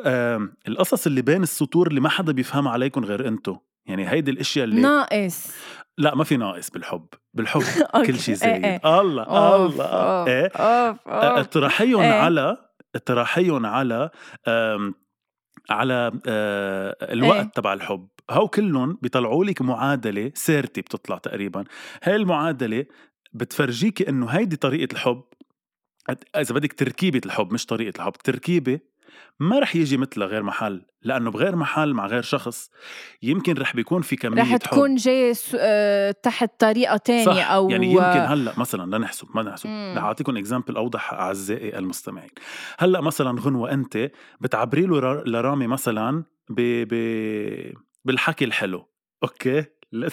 القصص 0.69 1.07
اللي 1.07 1.23
بين 1.23 1.43
السطور 1.43 1.87
اللي 1.89 2.01
ما 2.01 2.09
حدا 2.09 2.33
بيفهمها 2.33 2.73
عليكم 2.73 3.05
غير 3.05 3.29
أنتو. 3.29 3.57
يعني 3.87 4.09
هيدي 4.11 4.31
الأشياء 4.31 4.65
اللي 4.65 4.81
ناقص. 4.81 5.53
لا 5.99 6.15
ما 6.15 6.25
في 6.25 6.37
ناقص 6.37 6.71
بالحب. 6.71 7.07
بالحب. 7.35 7.63
كل 8.07 8.19
شيء 8.19 8.35
إيه 8.35 8.41
زايد 8.41 8.65
إيه. 8.65 9.01
الله 9.01 9.23
الله. 9.67 10.27
إيه. 10.27 10.51
إيه. 12.03 12.11
على 12.11 12.57
اطراحيهم 12.97 13.67
على 13.67 14.11
على 15.71 16.13
آه، 16.27 16.97
الوقت 17.03 17.45
إيه. 17.45 17.51
تبع 17.55 17.73
الحب 17.73 18.09
هو 18.31 18.49
كلهم 18.49 18.99
بيطلعوا 19.03 19.45
لك 19.45 19.63
معادلة 19.63 20.33
سيرتي 20.35 20.81
بتطلع 20.81 21.19
تقريبا 21.19 21.65
هاي 22.03 22.17
المعادلة 22.17 22.85
بتفرجيكي 23.33 24.09
إنه 24.09 24.27
هيدي 24.27 24.57
طريقة 24.57 24.93
الحب 24.93 25.23
إذا 26.37 26.55
بدك 26.55 26.73
تركيبة 26.73 27.21
الحب 27.27 27.53
مش 27.53 27.67
طريقة 27.67 27.97
الحب 27.97 28.13
تركيبة 28.13 28.81
ما 29.41 29.59
رح 29.59 29.77
يجي 29.77 29.97
مثلها 29.97 30.27
غير 30.27 30.43
محل 30.43 30.87
لأنه 31.03 31.31
بغير 31.31 31.57
محل 31.57 31.95
مع 31.95 32.07
غير 32.07 32.23
شخص. 32.23 32.71
يمكن 33.23 33.55
رح 33.59 33.77
بيكون 33.77 34.03
في 34.03 34.17
كمية 34.17 34.43
رح 34.43 34.49
حب. 34.53 34.59
تكون 34.59 34.95
جاي 34.95 35.35
س- 35.35 35.57
آه، 35.61 36.11
تحت 36.11 36.51
طريقة 36.59 36.97
تانية 36.97 37.25
صح 37.25 37.51
أو 37.51 37.71
يعني 37.71 37.87
يمكن 37.93 38.03
هلأ 38.05 38.53
مثلا 38.59 38.97
لنحسب 38.97 39.29
ما 39.35 39.43
نحسب. 39.43 39.69
رح 39.97 40.05
أعطيكم 40.05 40.37
اكزامبل 40.37 40.77
أوضح 40.77 41.13
أعزائي 41.13 41.79
المستمعين. 41.79 42.31
هلأ 42.79 43.01
مثلا 43.01 43.41
غنوة 43.41 43.73
أنت 43.73 44.11
بتعبري 44.41 44.83
له 44.87 44.99
را- 44.99 45.25
لرامي 45.27 45.67
مثلا 45.67 46.25
ب... 46.51 46.61
ب... 46.95 47.75
بالحكي 48.05 48.45
الحلو. 48.45 48.89
okay؟ 49.23 49.65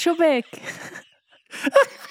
شو 0.00 0.14
بك؟ 0.14 0.44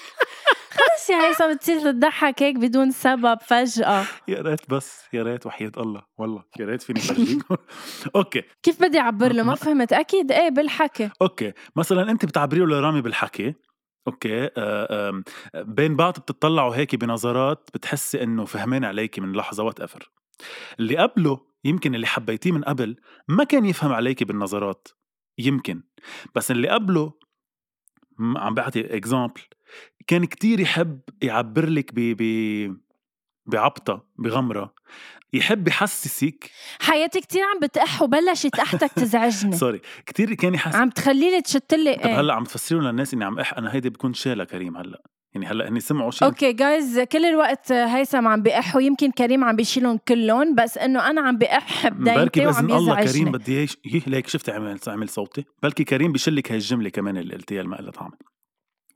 خلص 1.08 1.10
يا 1.10 1.28
هيثم 1.28 1.54
بتصير 1.54 1.92
تضحك 1.92 2.42
هيك 2.42 2.56
بدون 2.56 2.90
سبب 2.90 3.38
فجأة. 3.40 4.04
يا 4.28 4.42
ريت 4.42 4.70
بس 4.70 5.02
يا 5.12 5.22
ريت 5.22 5.46
وحياة 5.46 5.72
الله 5.76 6.02
والله 6.18 6.44
يا 6.60 6.66
ريت 6.66 6.82
فيني 6.82 7.00
فرجيكم 7.00 7.56
okay. 8.16 8.42
كيف 8.62 8.82
بدي 8.82 8.98
أعبر 9.00 9.32
له؟ 9.32 9.42
ما 9.42 9.54
فهمت. 9.64 9.92
أكيد 9.92 10.32
إيه 10.32 10.48
بالحكي. 10.48 11.10
okay. 11.22 11.52
مثلا 11.76 12.10
أنت 12.10 12.24
بتعبري 12.24 12.60
له 12.60 12.66
لرامي 12.66 13.00
بالحكي 13.00 13.54
okay 14.08 14.50
آه 14.56 15.22
بين 15.54 15.96
بعض 15.96 16.12
بتطلعوا 16.18 16.76
هيك 16.76 16.94
بنظرات 16.96 17.70
بتحسي 17.74 18.22
إنه 18.22 18.44
فهمان 18.44 18.84
عليكي 18.84 19.20
من 19.20 19.32
لحظة 19.32 19.64
whatever 19.64 20.10
اللي 20.80 20.96
قبله 20.96 21.40
يمكن 21.64 21.94
اللي 21.94 22.06
حبيتيه 22.06 22.52
من 22.52 22.62
قبل 22.64 22.96
ما 23.28 23.44
كان 23.44 23.64
يفهم 23.64 23.92
عليكي 23.92 24.24
بالنظرات. 24.24 24.88
يمكن. 25.38 25.82
بس 26.34 26.50
اللي 26.50 26.68
قبله 26.68 27.12
عم 28.20 28.54
بعطي 28.54 28.96
اكزامبل 28.96 29.40
كان 30.06 30.24
كتير 30.24 30.60
يحب 30.60 31.00
يعبر 31.22 31.68
لك 31.68 31.90
ب 31.94 32.16
ب 32.18 32.76
بعبطة 33.46 34.04
بغمرة. 34.18 34.74
يحب 35.32 35.68
يحسسك 35.68 36.50
حياتي 36.80 37.20
كتير 37.20 37.42
عم 37.42 37.60
بتقح 37.60 38.02
وبلشت 38.02 38.56
قحتك 38.56 38.92
تزعجني. 38.92 39.56
سوري 39.62 39.80
كتير 40.06 40.34
كان 40.34 40.54
يحس 40.54 40.74
عم 40.74 40.90
تخليني 40.90 41.40
تشتلي 41.42 41.94
طب 41.94 42.00
إيه؟ 42.00 42.20
هلأ 42.20 42.34
عم 42.34 42.44
تفسروا 42.44 42.82
للناس 42.82 43.14
إني 43.14 43.24
عم 43.24 43.38
اح 43.38 43.58
أنا 43.58 43.74
هيدي 43.74 43.90
بكون 43.90 44.14
شالة 44.14 44.44
كريم 44.44 44.76
هلأ. 44.76 45.02
يعني 45.34 45.46
هلا 45.46 45.68
هني 45.68 45.80
سمعوا 45.80 46.10
شيء 46.10 46.28
أوكي 46.28 46.52
جايز 46.52 47.00
كل 47.00 47.24
الوقت 47.24 47.72
هيثم 47.72 48.28
عم 48.28 48.42
بيح 48.42 48.76
ويمكن 48.76 49.10
كريم 49.10 49.44
عم 49.44 49.56
بيشيلهم 49.56 49.98
كلهم 50.08 50.54
بس 50.54 50.78
إنه 50.78 51.10
أنا 51.10 51.20
عم 51.20 51.38
بركي 51.38 51.90
بدايتي 51.90 52.46
وعم 52.46 52.66
باذن 52.66 52.76
الله 52.76 53.04
كريم 53.04 53.32
بدي 53.32 53.52
اياه 53.52 53.62
يش- 53.62 53.76
يه 53.84 54.02
ليك 54.06 54.28
شفت 54.28 54.50
عمل 54.50 54.78
عمل 54.88 55.08
صوتي؟ 55.08 55.44
بلكي 55.62 55.84
كريم 55.84 56.12
بيشلك 56.12 56.50
هاي 56.52 56.56
الجملة 56.58 56.88
كمان 56.88 57.16
اللي 57.16 57.34
قلتيها 57.34 57.60
اللي 57.60 57.70
ما 57.70 57.76
لها 57.76 57.90
طعم 57.90 58.10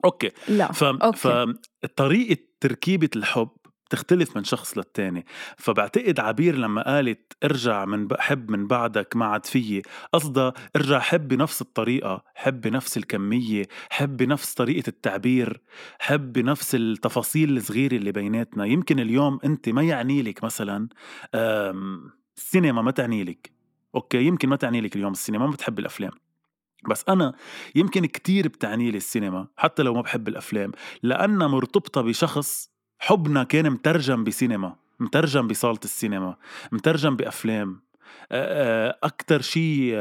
أوكي 0.05 0.31
لا 0.49 0.73
ف... 0.73 0.85
أوكي. 0.85 1.55
فطريقة 1.83 2.37
تركيبة 2.61 3.09
الحب 3.16 3.49
تختلف 3.93 4.37
من 4.37 4.45
شخص 4.45 4.79
للتاني. 4.79 5.27
فبعتقد 5.57 6.21
عبير 6.21 6.57
لما 6.57 6.83
قالت 6.83 7.33
ارجع 7.45 7.85
من 7.85 8.07
بحب 8.07 8.51
من 8.51 8.67
بعدك 8.67 9.17
ما 9.17 9.25
عاد 9.27 9.47
فيي 9.47 9.83
قصدها 10.13 10.53
ارجع 10.77 10.99
حب 10.99 11.29
بنفس 11.29 11.63
الطريقة 11.63 12.25
حب 12.35 12.61
بنفس 12.61 12.97
الكمية 12.97 13.69
حب 13.91 14.17
بنفس 14.17 14.55
طريقة 14.55 14.89
التعبير 14.89 15.61
حب 15.99 16.33
بنفس 16.33 16.75
التفاصيل 16.75 17.57
الصغيرة 17.57 17.97
اللي 17.97 18.13
بيناتنا. 18.13 18.65
يمكن 18.65 19.01
اليوم 19.01 19.39
انت 19.45 19.69
ما 19.69 19.83
يعني 19.83 20.23
لك 20.23 20.45
مثلا 20.45 20.89
السينما 22.37 22.83
ما 22.83 22.91
تعني 22.91 23.25
لك. 23.25 23.53
أوكي؟ 23.95 24.23
يمكن 24.25 24.49
ما 24.49 24.57
تعني 24.57 24.81
لك 24.81 24.97
اليوم 24.97 25.13
السينما 25.13 25.47
ما 25.47 25.53
بتحب 25.53 25.79
الأفلام. 25.79 26.13
بس 26.91 27.05
أنا 27.09 27.35
يمكن 27.75 28.07
كتير 28.07 28.49
بتعني 28.49 28.91
لي 28.91 28.97
السينما 28.97 29.49
حتى 29.57 29.83
لو 29.83 29.95
ما 29.95 30.01
بحب 30.01 30.29
الأفلام. 30.29 30.73
لأنها 31.03 31.47
مرتبطة 31.47 32.01
بشخص 32.01 32.72
حبنا 33.05 33.45
كان 33.45 33.71
مترجم 33.71 34.25
بسينما 34.25 34.77
مترجم 35.01 35.49
بصالة 35.49 35.81
السينما 35.85 36.37
مترجم 36.73 37.17
بأفلام. 37.17 37.81
أكتر 39.03 39.41
شيء 39.41 39.95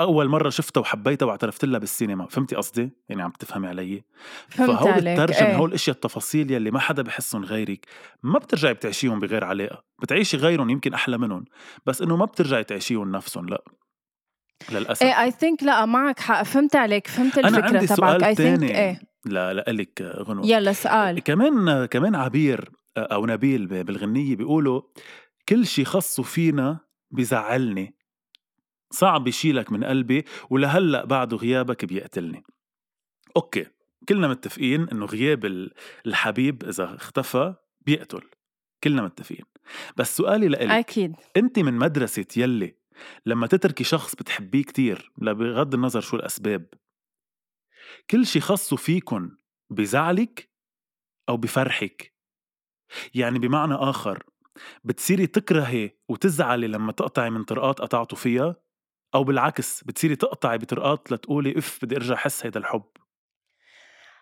أول 0.00 0.28
مرة 0.28 0.50
شفتها 0.50 0.80
وحبيتها 0.80 1.26
واعترفت 1.26 1.64
لها 1.64 1.78
بالسينما. 1.78 2.26
فهمتي 2.26 2.56
قصدي؟ 2.56 2.90
يعني 3.08 3.22
عم 3.22 3.30
تفهمي 3.30 3.68
علي؟ 3.68 4.02
فهول 4.48 4.92
عليك 4.92 5.20
الترجمة 5.20 5.48
إيه. 5.48 5.56
هول 5.56 5.68
الأشياء 5.68 5.96
التفاصيل 5.96 6.50
يلي 6.50 6.70
ما 6.70 6.78
حدا 6.78 7.02
بحسهم 7.02 7.44
غيرك 7.44 7.86
ما 8.22 8.38
بترجعي 8.38 8.74
بتعيشيهم 8.74 9.20
بغير 9.20 9.44
علاقة. 9.44 9.84
بتعيشي 10.02 10.36
غيرهم 10.36 10.70
يمكن 10.70 10.94
أحلى 10.94 11.18
منهم 11.18 11.44
بس 11.86 12.02
إنه 12.02 12.16
ما 12.16 12.24
بترجعي 12.24 12.64
تعيشيهم 12.64 13.12
نفسهم 13.12 13.48
لا. 13.48 13.62
للأسف. 14.72 15.02
إيه 15.02 15.22
اي 15.22 15.30
ثينك 15.30 15.62
لا 15.62 15.86
معك 15.86 16.20
حق. 16.20 16.42
فهمت 16.42 16.76
عليك 16.76 17.06
فهمت 17.06 17.38
أنا 17.38 17.64
عندي 17.66 17.86
تبعك. 17.86 17.98
سؤال 17.98 18.24
اي 18.24 18.34
ثينك 18.34 18.60
تاني. 18.60 18.78
إيه. 18.78 19.00
لا 19.26 19.52
لإلك 19.52 20.02
غنوة 20.02 20.46
يلا 20.46 20.72
سؤال. 20.72 21.18
كمان 21.20 21.84
كمان 21.86 22.14
عبير 22.14 22.70
أو 22.96 23.26
نبيل 23.26 23.66
بالغنية 23.66 24.36
بيقولوا 24.36 24.82
كل 25.48 25.66
شي 25.66 25.84
خصو 25.84 26.22
فينا 26.22 26.78
بزعلني. 27.10 27.94
صعب 28.90 29.28
يشيلك 29.28 29.72
من 29.72 29.84
قلبي 29.84 30.24
ولهلأ 30.50 31.04
بعده 31.04 31.36
غيابك 31.36 31.84
بيقتلني. 31.84 32.42
أوكي 33.36 33.66
كلنا 34.08 34.28
متفقين 34.28 34.88
إنه 34.88 35.06
غياب 35.06 35.44
ال- 35.44 35.72
الحبيب 36.06 36.64
إذا 36.64 36.94
اختفى 36.94 37.54
بيقتل. 37.80 38.22
كلنا 38.84 39.02
متفقين. 39.02 39.44
بس 39.96 40.16
سؤالي 40.16 40.48
لإلك 40.48 40.70
أكيد. 40.70 41.16
أنت 41.36 41.58
من 41.58 41.74
مدرسة 41.74 42.24
يلي 42.36 42.74
لما 43.26 43.46
تتركي 43.46 43.84
شخص 43.84 44.14
بتحبيه 44.14 44.62
كتير 44.62 45.12
بغض 45.18 45.74
النظر 45.74 46.00
شو 46.00 46.16
الأسباب 46.16 46.66
كل 48.10 48.26
شي 48.26 48.40
خصو 48.40 48.76
فيكن 48.76 49.36
بزعلك 49.70 50.50
أو 51.28 51.36
بفرحك. 51.36 52.14
يعني 53.14 53.38
بمعنى 53.38 53.74
آخر 53.74 54.22
بتصيري 54.84 55.26
تكرهي 55.26 55.90
وتزعلي 56.08 56.66
لما 56.66 56.92
تقطعي 56.92 57.30
من 57.30 57.44
طرقات 57.44 57.80
قطعتوا 57.80 58.18
فيها 58.18 58.56
أو 59.14 59.24
بالعكس 59.24 59.84
بتصيري 59.84 60.16
تقطعي 60.16 60.58
بطرقات 60.58 61.12
لتقولي 61.12 61.58
اف 61.58 61.78
بدي 61.84 61.96
أرجع 61.96 62.14
أحس 62.14 62.44
هيدا 62.46 62.60
الحب. 62.60 62.84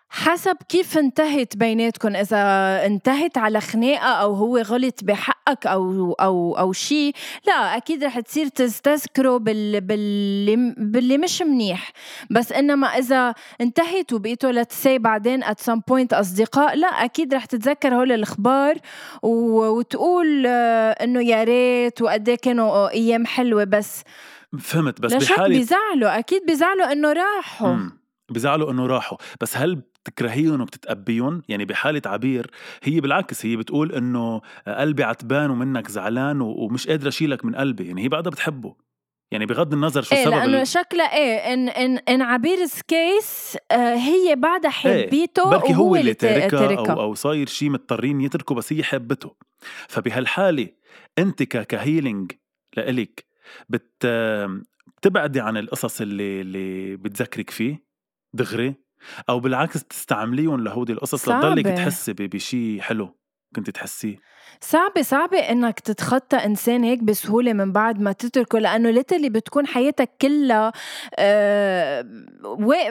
حسب 0.09 0.57
كيف 0.69 0.97
انتهت 0.97 1.57
بيناتكم 1.57 2.15
إذا 2.15 2.37
انتهت 2.85 3.37
على 3.37 3.61
خناقة 3.61 4.07
أو 4.07 4.33
هو 4.33 4.57
غلط 4.57 5.03
بحقك 5.03 5.67
أو 5.67 6.11
أو 6.13 6.57
أو 6.59 6.73
شيء 6.73 7.13
لا 7.47 7.53
أكيد 7.53 8.03
رح 8.03 8.19
تصير 8.19 8.47
تستذكره 8.47 9.37
بال 9.37 9.81
باللي 9.81 10.73
باللي 10.77 11.17
مش 11.17 11.41
منيح. 11.41 11.91
بس 12.29 12.51
إنما 12.51 12.87
إذا 12.87 13.33
انتهت 13.61 14.13
وبقيتوا 14.13 14.51
let's 14.51 14.80
say 14.80 14.97
بعدين 14.97 15.43
at 15.43 15.59
some 15.59 15.81
point 15.87 16.13
أصدقاء 16.13 16.75
لا 16.75 16.87
أكيد 16.87 17.33
رح 17.33 17.45
تتذكر 17.45 17.95
هول 17.95 18.11
الأخبار 18.11 18.75
وتقول 19.23 20.45
آه، 20.47 20.91
إنه 20.91 21.21
يا 21.21 21.43
ريت 21.43 22.01
وقد 22.01 22.29
إيه 22.29 22.35
كانوا 22.35 22.89
أيام 22.89 23.25
حلوة. 23.25 23.63
بس 23.63 24.01
فهمت 24.59 25.01
بس 25.01 25.13
بحالة 25.13 25.57
بيزعلوا 25.57 26.19
أكيد 26.19 26.45
بيزعلوا 26.45 26.91
إنه 26.91 27.13
راحوا. 27.13 27.75
بزعلوا 28.29 28.71
إنه 28.71 28.85
راحوا. 28.87 29.17
بس 29.41 29.57
هل 29.57 29.81
بتكرهيهم 30.05 30.61
وبتتقبريهم 30.61 31.41
يعني 31.47 31.65
بحالة 31.65 32.01
عبير. 32.05 32.51
هي 32.83 32.99
بالعكس 32.99 33.45
هي 33.45 33.55
بتقول 33.55 33.91
إنه 33.91 34.41
قلبي 34.67 35.03
عتبان 35.03 35.49
ومنك 35.49 35.87
زعلان 35.91 36.41
ومش 36.41 36.87
قادرة 36.87 37.07
أشيلك 37.07 37.45
من 37.45 37.55
قلبي. 37.55 37.87
يعني 37.87 38.03
هي 38.03 38.09
بعدها 38.09 38.31
بتحبه. 38.31 38.75
يعني 39.31 39.45
بغض 39.45 39.73
النظر 39.73 40.01
شو 40.01 40.15
إيه 40.15 40.23
سبب 40.25 40.33
لأنه 40.33 40.61
ال- 40.61 40.67
شكلها 40.67 41.17
إيه 41.17 41.53
in 41.53 41.69
in 41.69 41.97
in 41.97 42.23
عبير's 42.37 42.81
case 42.87 43.57
آه 43.71 43.95
هي 43.95 44.35
بعدها 44.35 44.71
حبيته 44.71 45.49
بركي 45.49 45.71
وهو 45.73 45.83
هو 45.83 45.95
اللي 45.95 46.13
تا- 46.13 46.47
تاركها 46.47 46.75
أو 46.93 47.01
أو 47.01 47.13
صاير 47.13 47.47
شيء 47.47 47.69
مضطرين 47.69 48.21
يتركوا 48.21 48.55
بس 48.55 48.73
هي 48.73 48.83
حبته. 48.83 49.35
فبهالحالة 49.87 50.67
أنت 51.17 51.43
ك 51.43 51.54
healing 51.54 52.31
لإلك 52.77 53.25
بت 53.69 54.05
بتبعدي 54.97 55.39
عن 55.39 55.57
القصص 55.57 56.01
اللي 56.01 56.41
اللي 56.41 56.95
بتذكرك 56.95 57.49
فيه. 57.49 57.85
دغري. 58.33 58.75
أو 59.29 59.39
بالعكس 59.39 59.83
بتستعمليهم 59.83 60.63
لهودي 60.63 60.93
القصص 60.93 61.29
لتضلك. 61.29 61.65
تحسي 61.77 62.13
ب- 62.13 62.15
بشيء 62.15 62.81
حلو 62.81 63.17
كنت 63.55 63.69
تحسيه 63.69 64.35
صعبة 64.61 65.01
صعبة 65.01 65.37
إنك 65.37 65.79
تتخطى 65.79 66.37
إنسان 66.37 66.83
هيك 66.83 67.03
بسهولة 67.03 67.53
من 67.53 67.71
بعد 67.71 67.99
ما 68.01 68.11
تتركه 68.11 68.59
لأنه 68.59 68.89
ليتلي 68.89 69.29
بتكون 69.29 69.67
حياتك 69.67 70.09
كلها 70.21 70.71
آه 71.15 72.05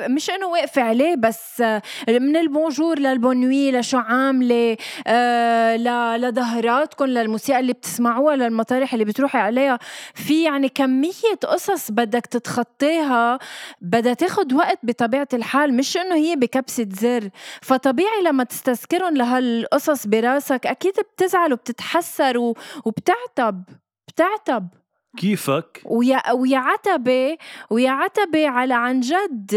مش 0.09 0.31
إنه 0.31 0.47
واقفة 0.47 0.83
عليه 0.83 1.15
بس 1.17 1.61
آه 1.61 1.83
من 2.09 2.37
البونجور 2.37 2.99
للبونوي 2.99 3.73
لشو 3.73 3.99
عاملة 3.99 4.77
آه 5.07 5.77
لظهراتكم 6.17 7.05
للموسيقى 7.05 7.61
اللي 7.61 7.73
بتسمعوها 7.73 8.37
للمطارح 8.37 8.93
اللي 8.93 9.05
بتروحي 9.05 9.39
عليها. 9.39 9.79
في 10.15 10.45
يعني 10.45 10.69
كمية 10.69 11.35
قصص 11.43 11.91
بدك 11.91 12.27
تتخطيها 12.27 13.39
بدها 13.81 14.15
تاخد 14.15 14.53
وقت 14.53 14.79
بطبيعة 14.83 15.29
الحال 15.35 15.77
مش 15.77 15.97
إنه 15.97 16.15
هي 16.15 16.37
بكبسة 16.37 16.87
زر. 16.91 17.29
فطبيعي 17.63 18.23
لما 18.25 18.45
تستذكرهم 18.45 19.17
لهالقصص 19.17 20.07
براسك 20.07 20.54
أكيد 20.67 20.95
بتزعل 21.15 21.53
وبتتحسر 21.53 22.39
و- 22.39 22.57
وبتعتب 22.85 23.65
بتعتب. 24.09 24.69
كيفك؟ 25.17 25.83
ويا 25.85 26.33
ويا 26.33 26.59
عتبة 26.59 27.37
ويا 27.71 27.91
عتبة 27.91 28.49
على 28.49 28.75
عن 28.75 29.01
جد 29.01 29.51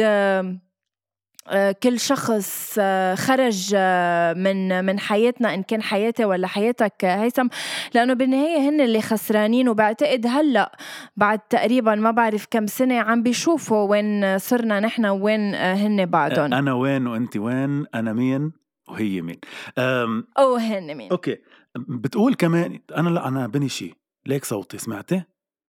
آه، 1.49 1.71
كل 1.83 1.99
شخص 1.99 2.75
آه، 2.79 3.15
خرج 3.15 3.71
آه، 3.75 4.33
من 4.33 4.85
من 4.85 4.99
حياتنا 4.99 5.53
إن 5.53 5.63
كان 5.63 5.81
حياتي 5.81 6.25
ولا 6.25 6.47
حياتك 6.47 7.05
هيثم. 7.05 7.47
لأنه 7.93 8.13
بالنهاية 8.13 8.69
هن 8.69 8.81
اللي 8.81 9.01
خسرانين 9.01 9.69
وبعتقد 9.69 10.25
هلأ 10.27 10.77
بعد 11.15 11.39
تقريبا 11.39 11.95
ما 11.95 12.11
بعرف 12.11 12.45
كم 12.51 12.67
سنة 12.67 12.99
عم 12.99 13.23
بيشوفوا 13.23 13.89
وين 13.89 14.37
صرنا 14.37 14.79
نحن 14.79 15.05
وين 15.05 15.55
هن 15.55 16.05
بعدهم. 16.05 16.53
أنا 16.53 16.73
وين 16.73 17.07
وانت 17.07 17.37
وين؟ 17.37 17.85
أنا 17.95 18.13
مين؟ 18.13 18.51
وهي 18.87 19.21
مين. 19.21 19.39
أم 19.77 20.27
أو 20.37 20.55
هن 20.55 20.95
مين. 20.95 21.11
أوكي. 21.11 21.37
بتقول 21.75 22.33
كمان 22.33 22.79
أنا 22.97 23.09
لا 23.09 23.27
أنا 23.27 23.47
بني 23.47 23.69
شي. 23.69 23.93
ليك 24.25 24.45
صوتي 24.45 24.77
سمعتي؟ 24.77 25.23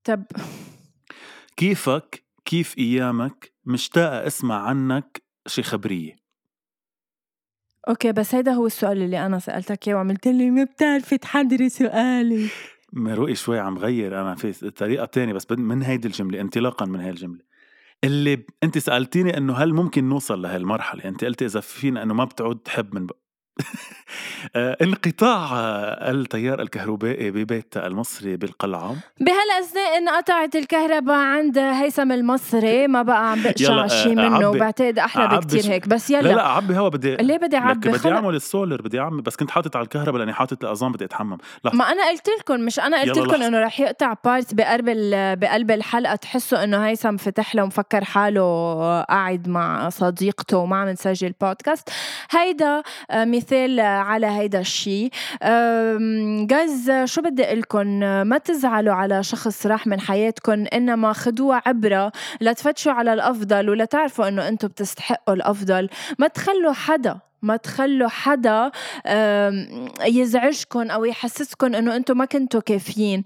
طب. 0.05 0.25
كيفك؟ 1.57 2.25
كيف 2.45 2.79
أيامك؟ 2.79 3.53
مشتاقة 3.65 4.27
أسمع 4.27 4.63
عنك 4.63 5.23
شي 5.47 5.63
خبرية. 5.63 6.17
أوكي 7.89 8.13
بس 8.13 8.35
هيدا 8.35 8.53
هو 8.53 8.67
السؤال 8.67 9.03
اللي 9.03 9.27
أنا 9.27 9.39
سألتك 9.39 9.89
إياه 9.89 9.97
وعملت 9.97 10.29
لي 10.29 10.51
ما 10.51 10.65
بتعرفي 10.65 11.19
تحضري 11.19 11.69
سؤالي. 11.69 12.49
مروقي 12.93 13.35
شوي 13.35 13.59
عم 13.59 13.79
غير 13.79 14.21
أنا 14.21 14.35
في 14.35 14.71
طريقة 14.71 15.05
تانية 15.05 15.33
بس 15.33 15.51
من 15.51 15.83
هيدي 15.83 16.09
الجملة 16.09 16.41
انطلاقا 16.41 16.87
من 16.87 17.01
هاي 17.01 17.11
الجملة. 17.11 17.52
اللي 18.05 18.47
انت 18.63 18.79
سألتيني 18.79 19.37
إنه 19.37 19.55
هل 19.55 19.75
ممكن 19.75 20.09
نوصل 20.09 20.43
لهالمرحلة؟ 20.43 21.05
انت 21.05 21.25
قلتي 21.25 21.45
إذا 21.45 21.61
فينا 21.61 22.03
إنه 22.03 22.15
ما 22.15 22.25
بتعود 22.25 22.59
تحب 22.59 22.95
من 22.95 23.07
انقطاع 24.57 25.49
آه، 25.53 26.11
التيار 26.11 26.61
الكهربائي 26.63 27.31
ببيت 27.31 27.77
المصري 27.77 28.37
بالقلعة. 28.37 28.97
بهالأثناء 29.21 29.99
انقطعت 29.99 30.57
الكهرباء 30.57 31.17
عند 31.17 31.59
هيثم 31.59 32.13
المصري 32.13 32.87
ما 32.87 33.03
بقى 33.03 33.31
عم 33.33 33.43
بقشع 33.43 33.85
آه، 33.85 33.87
شيء 33.87 34.15
منه 34.15 34.37
عبي- 34.37 34.45
وبعتقد 34.45 34.99
عبي 34.99 35.37
بكتير 35.37 35.73
هيك. 35.73 35.89
بس 35.89 36.11
يلا. 36.11 36.21
لا 36.29 36.33
لا 36.35 36.49
عبي 36.49 36.77
هوا 36.79 36.89
بدي 36.89 37.17
ليه 37.17 37.37
بدي 37.37 37.57
لك 37.57 37.63
اعبي 37.63 37.89
بدي 37.91 38.09
أعمل 38.11 38.35
السولر 38.35 38.83
بدي 38.83 39.01
أعمل 39.01 39.23
بس 39.23 39.37
كنت 39.37 39.51
حاطط 39.51 39.77
على 39.77 39.85
الكهرباء 39.85 40.19
لأني 40.19 40.33
حاطط 40.33 40.65
الاذان 40.65 40.93
بدي 40.93 41.05
أتحمم. 41.05 41.39
لحظة 41.65 41.79
ما 41.79 41.85
أنا 41.93 42.09
قلت 42.09 42.29
لكم 42.41 42.61
مش 42.61 42.81
أنا 42.81 43.01
قلت 43.01 43.19
لكم. 43.19 43.43
إنه 43.43 43.59
رح 43.59 43.81
يقطع 43.81 44.15
بارت 44.25 44.55
بقلب 44.55 44.85
بقلب 45.41 45.71
الحلقة 45.71 46.15
تحسوا 46.17 46.65
إنه 46.65 46.87
هيثم 46.87 47.17
فتح 47.17 47.55
له 47.55 47.63
ومفكر 47.63 48.05
حاله 48.05 48.43
قاعد 49.03 49.49
مع 49.49 49.89
صديقته 49.89 50.57
وما 50.59 50.77
عم 50.77 50.89
نسجل 50.89 51.35
بودكاست 51.41 51.89
هيدا 52.31 52.83
آه، 53.11 53.25
مثال 53.43 53.81
على 53.81 54.27
هيدا 54.27 54.61
الشيء 54.61 55.11
جايز 56.47 56.91
شو 57.05 57.23
بدي 57.23 57.45
أقول 57.45 57.59
لكم 57.59 57.87
ما 58.01 58.39
تزعلوا 58.39 58.95
على 58.95 59.23
شخص 59.23 59.67
راح 59.67 59.87
من 59.87 60.01
حياتكم 60.01 60.65
إنما 60.73 61.13
خدوها 61.13 61.63
عبرة 61.67 62.13
لتفتشوا 62.41 62.93
على 62.93 63.13
الأفضل 63.13 63.71
ولتعرفوا 63.71 64.29
إنه 64.29 64.49
أنتم 64.49 64.69
بتستحقوا 64.69 65.35
الأفضل. 65.35 65.89
ما 66.19 66.27
تخلوا 66.27 66.73
حدا 66.73 67.19
ما 67.43 67.57
تخلوا 67.57 68.09
حدا 68.09 68.71
يزعجكم 70.07 70.91
أو 70.91 71.05
يحسسكم 71.05 71.75
إنه 71.75 71.97
أنتم 71.97 72.19
ما 72.19 72.25
كنتوا 72.25 72.61
كافيين. 72.61 73.23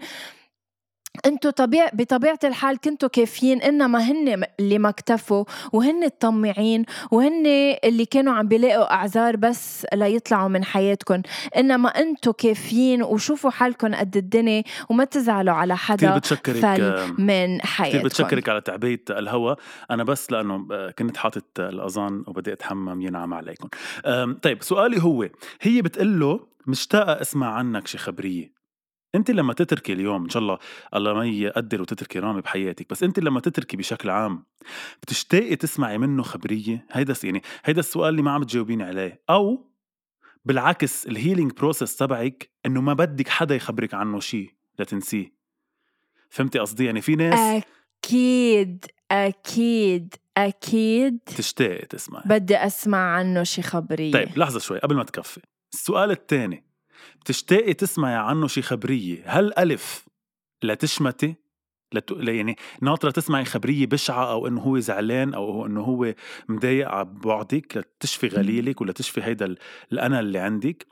أنتوا 1.26 1.50
طبيع 1.50 1.90
بطبيعة 1.92 2.38
الحال 2.44 2.79
كنتوا 2.79 3.09
كافيين 3.09 3.62
إنما 3.62 3.98
هن 3.98 4.44
اللي 4.61 4.79
ما 4.79 4.88
اكتفوا 4.88 5.44
وهن 5.72 6.05
الطماعين 6.05 6.85
وهن 7.11 7.46
اللي 7.85 8.05
كانوا 8.05 8.33
عم 8.33 8.48
بيلاقوا 8.48 8.94
أعذار 8.94 9.37
بس 9.37 9.87
ليطلعوا 9.94 10.48
من 10.48 10.64
حياتكم 10.64 11.22
إنما 11.57 11.88
أنتوا 11.88 12.33
كافيين 12.33 13.02
وشوفوا 13.02 13.50
حالكم 13.50 13.94
قد 13.94 14.16
الدنيا 14.16 14.62
وما 14.88 15.05
تزعلوا 15.05 15.55
على 15.55 15.76
حدا 15.76 16.16
بتشكرك 16.16 16.57
فل 16.57 17.14
من 17.22 17.59
كثير 17.59 17.66
حياتكم 17.66 18.02
بتشكرك 18.02 18.48
على 18.48 18.61
تعبئة 18.61 19.00
الهوا. 19.11 19.55
أنا 19.90 20.05
بس 20.05 20.33
لأنه 20.33 20.66
آه، 20.72 20.90
كنت 20.90 21.16
حاطط 21.16 21.61
الأذان 21.61 22.24
وبدي 22.26 22.52
أتحمم 22.52 23.02
ينعم 23.02 23.35
عليكم 23.35 23.68
طيب 24.42 24.62
سؤالي 24.62 25.02
هو 25.02 25.29
هي 25.61 25.83
بتقول 25.83 26.20
له 26.20 26.40
مشتاقة 26.66 27.20
أسمع 27.20 27.55
عنك 27.55 27.87
شي 27.87 27.98
خبرية؟ 27.98 28.57
أنت 29.16 29.31
لما 29.31 29.52
تتركي 29.52 29.92
اليوم 29.92 30.24
إن 30.24 30.29
شاء 30.29 30.42
الله 30.42 30.59
الله 30.94 31.14
ما 31.14 31.26
يقدر 31.26 31.83
وتتركي 31.83 32.18
رامي 32.18 32.40
بحياتك 32.40 32.90
بس 32.90 33.02
أنت 33.02 33.20
لما 33.20 33.40
تتركي 33.40 33.76
بشكل 33.76 34.11
عام 34.11 34.44
بتشتاقي 35.02 35.57
تسمعي 35.57 35.98
منه 35.98 36.22
خبرية؟ 36.22 36.87
هيدا 36.92 37.14
يعني 37.24 37.42
هيدا 37.64 37.81
السؤال 37.81 38.09
اللي 38.09 38.22
ما 38.22 38.31
عم 38.31 38.42
تجاوبيني 38.42 38.83
عليه. 38.83 39.22
أو 39.31 39.70
بالعكس 40.44 41.07
ال 41.07 41.12
healing 41.12 41.53
process 41.53 41.96
تبعك 41.96 42.50
إنه 42.66 42.81
ما 42.81 42.92
بدك 42.92 43.29
حدا 43.29 43.55
يخبرك 43.55 43.94
عنه 43.94 44.20
شيء 44.20 44.50
لتنسيه. 44.79 45.33
فهمتي 46.31 46.59
قصدي؟ 46.59 46.85
يعني 46.85 47.00
في 47.00 47.16
ناس 47.16 47.64
أكيد 48.05 48.85
أكيد 49.11 50.14
أكيد 50.37 51.18
تشتاقي 51.26 51.87
تسمعي. 51.87 52.22
بدي 52.26 52.57
أسمع 52.57 52.98
عنه 52.98 53.42
شي 53.42 53.62
خبرية. 53.62 54.12
طيب 54.12 54.38
لحظة 54.38 54.59
شوي 54.59 54.79
قبل 54.79 54.96
ما 54.96 55.05
تكفي. 55.05 55.40
السؤال 55.74 56.11
الثاني. 56.11 56.65
بتشتاقي 57.21 57.75
تسمعي 57.75 58.14
عنه 58.14 58.47
شي 58.47 58.62
خبرية. 58.62 59.23
هل 59.27 59.53
ألف 59.59 60.07
لتشمتي 60.62 61.35
لت... 61.95 62.11
يعني 62.11 62.57
ناطرة 62.83 63.11
تسمعي 63.11 63.45
خبرية 63.45 63.87
بشعة 63.87 64.31
أو 64.31 64.47
إنه 64.47 64.61
هو 64.61 64.79
زعلان 64.79 65.35
أو 65.35 65.66
إنه 65.66 65.81
هو 65.81 66.14
مضايق 66.49 66.88
على 66.88 67.05
بعدك 67.05 67.77
لتشفي 67.77 68.29
غليلك 68.29 68.81
ولا 68.81 68.92
تشفي 68.92 69.23
هيدا 69.23 69.47
ال- 69.47 69.59
الأنا 69.92 70.21
اللي 70.21 70.38
عندك. 70.38 70.87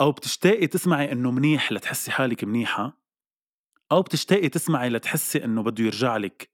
أو 0.00 0.12
بتشتاقي 0.12 0.66
تسمعي 0.66 1.12
إنه 1.12 1.30
منيح 1.30 1.72
لتحسي 1.72 2.10
حالك 2.10 2.44
منيحة. 2.44 3.02
أو 3.92 4.02
بتشتاقي 4.02 4.48
تسمعي 4.48 4.88
لتحسي 4.88 5.44
إنه 5.44 5.62
بده 5.62 5.84
يرجع 5.84 6.16
لك 6.16 6.50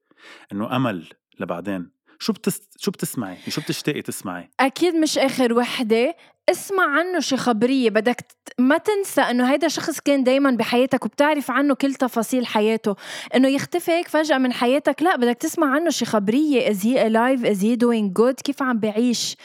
إنه 0.52 0.76
أمل 0.76 1.08
لبعدين. 1.40 1.97
شو 2.18 2.32
بتس... 2.32 2.60
شو 2.78 2.90
بتسمعي؟ 2.90 3.36
شو 3.48 3.60
بتشتاقي 3.60 4.02
تسمعي؟ 4.02 4.50
أكيد 4.60 4.94
مش 4.94 5.18
آخر 5.18 5.52
وحدة. 5.52 6.16
اسمع 6.50 6.98
عنه 6.98 7.20
شي 7.20 7.36
خبرية 7.36 7.90
بدك 7.90 8.26
ما 8.58 8.78
تنسى 8.78 9.20
إنه 9.20 9.52
هيدا 9.52 9.68
شخص 9.68 10.00
كان 10.00 10.24
دايما 10.24 10.50
بحياتك 10.50 11.04
وبتعرف 11.04 11.50
عنه 11.50 11.74
كل 11.74 11.94
تفاصيل 11.94 12.46
حياته. 12.46 12.96
إنه 13.34 13.48
يختفي 13.48 13.90
هيك 13.90 14.08
فجأة 14.08 14.38
من 14.38 14.52
حياتك 14.52 15.02
لا 15.02 15.16
بدك 15.16 15.36
تسمع 15.36 15.74
عنه 15.74 15.90
شي 15.90 16.04
خبرية. 16.04 16.72
Is 16.72 16.76
he 16.76 16.96
alive? 16.96 17.44
Is 17.44 17.60
he 17.60 17.76
doing 17.76 18.12
good? 18.22 18.42
كيف 18.44 18.62
عم 18.62 18.78
بعيش؟ 18.78 19.36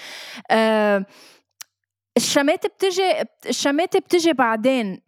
آه 0.51 1.05
الشماتة 2.17 2.69
بتجي 2.69 3.12
الشماتة 3.49 3.99
بتجي 3.99 4.33
بعدين. 4.33 5.01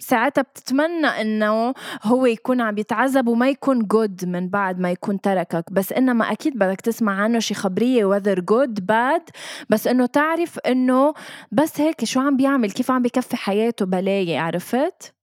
ساعتها 0.00 0.42
بتتمنى 0.42 1.06
إنه 1.06 1.74
هو 2.02 2.26
يكون 2.26 2.60
عم 2.60 2.78
يتعذب 2.78 3.28
وما 3.28 3.48
يكون 3.48 3.78
جود 3.78 4.24
من 4.24 4.48
بعد 4.48 4.80
ما 4.80 4.90
يكون 4.90 5.20
تركك. 5.20 5.72
بس 5.72 5.92
إنما 5.92 6.32
أكيد 6.32 6.58
بدك 6.58 6.80
تسمع 6.80 7.22
عنه 7.22 7.38
شي 7.38 7.54
خبرية 7.54 8.18
whether 8.18 8.36
good 8.38 8.80
bad. 8.80 9.30
بس 9.70 9.86
إنه 9.86 10.06
تعرف 10.06 10.58
إنه 10.58 11.14
بس 11.52 11.80
هيك 11.80 12.04
شو 12.04 12.20
عم 12.20 12.36
بيعمل؟ 12.36 12.70
كيف 12.70 12.90
عم 12.90 13.02
بكفي 13.02 13.36
حياته 13.36 13.86
بلاية 13.86 14.38
عرفت؟ 14.38 15.14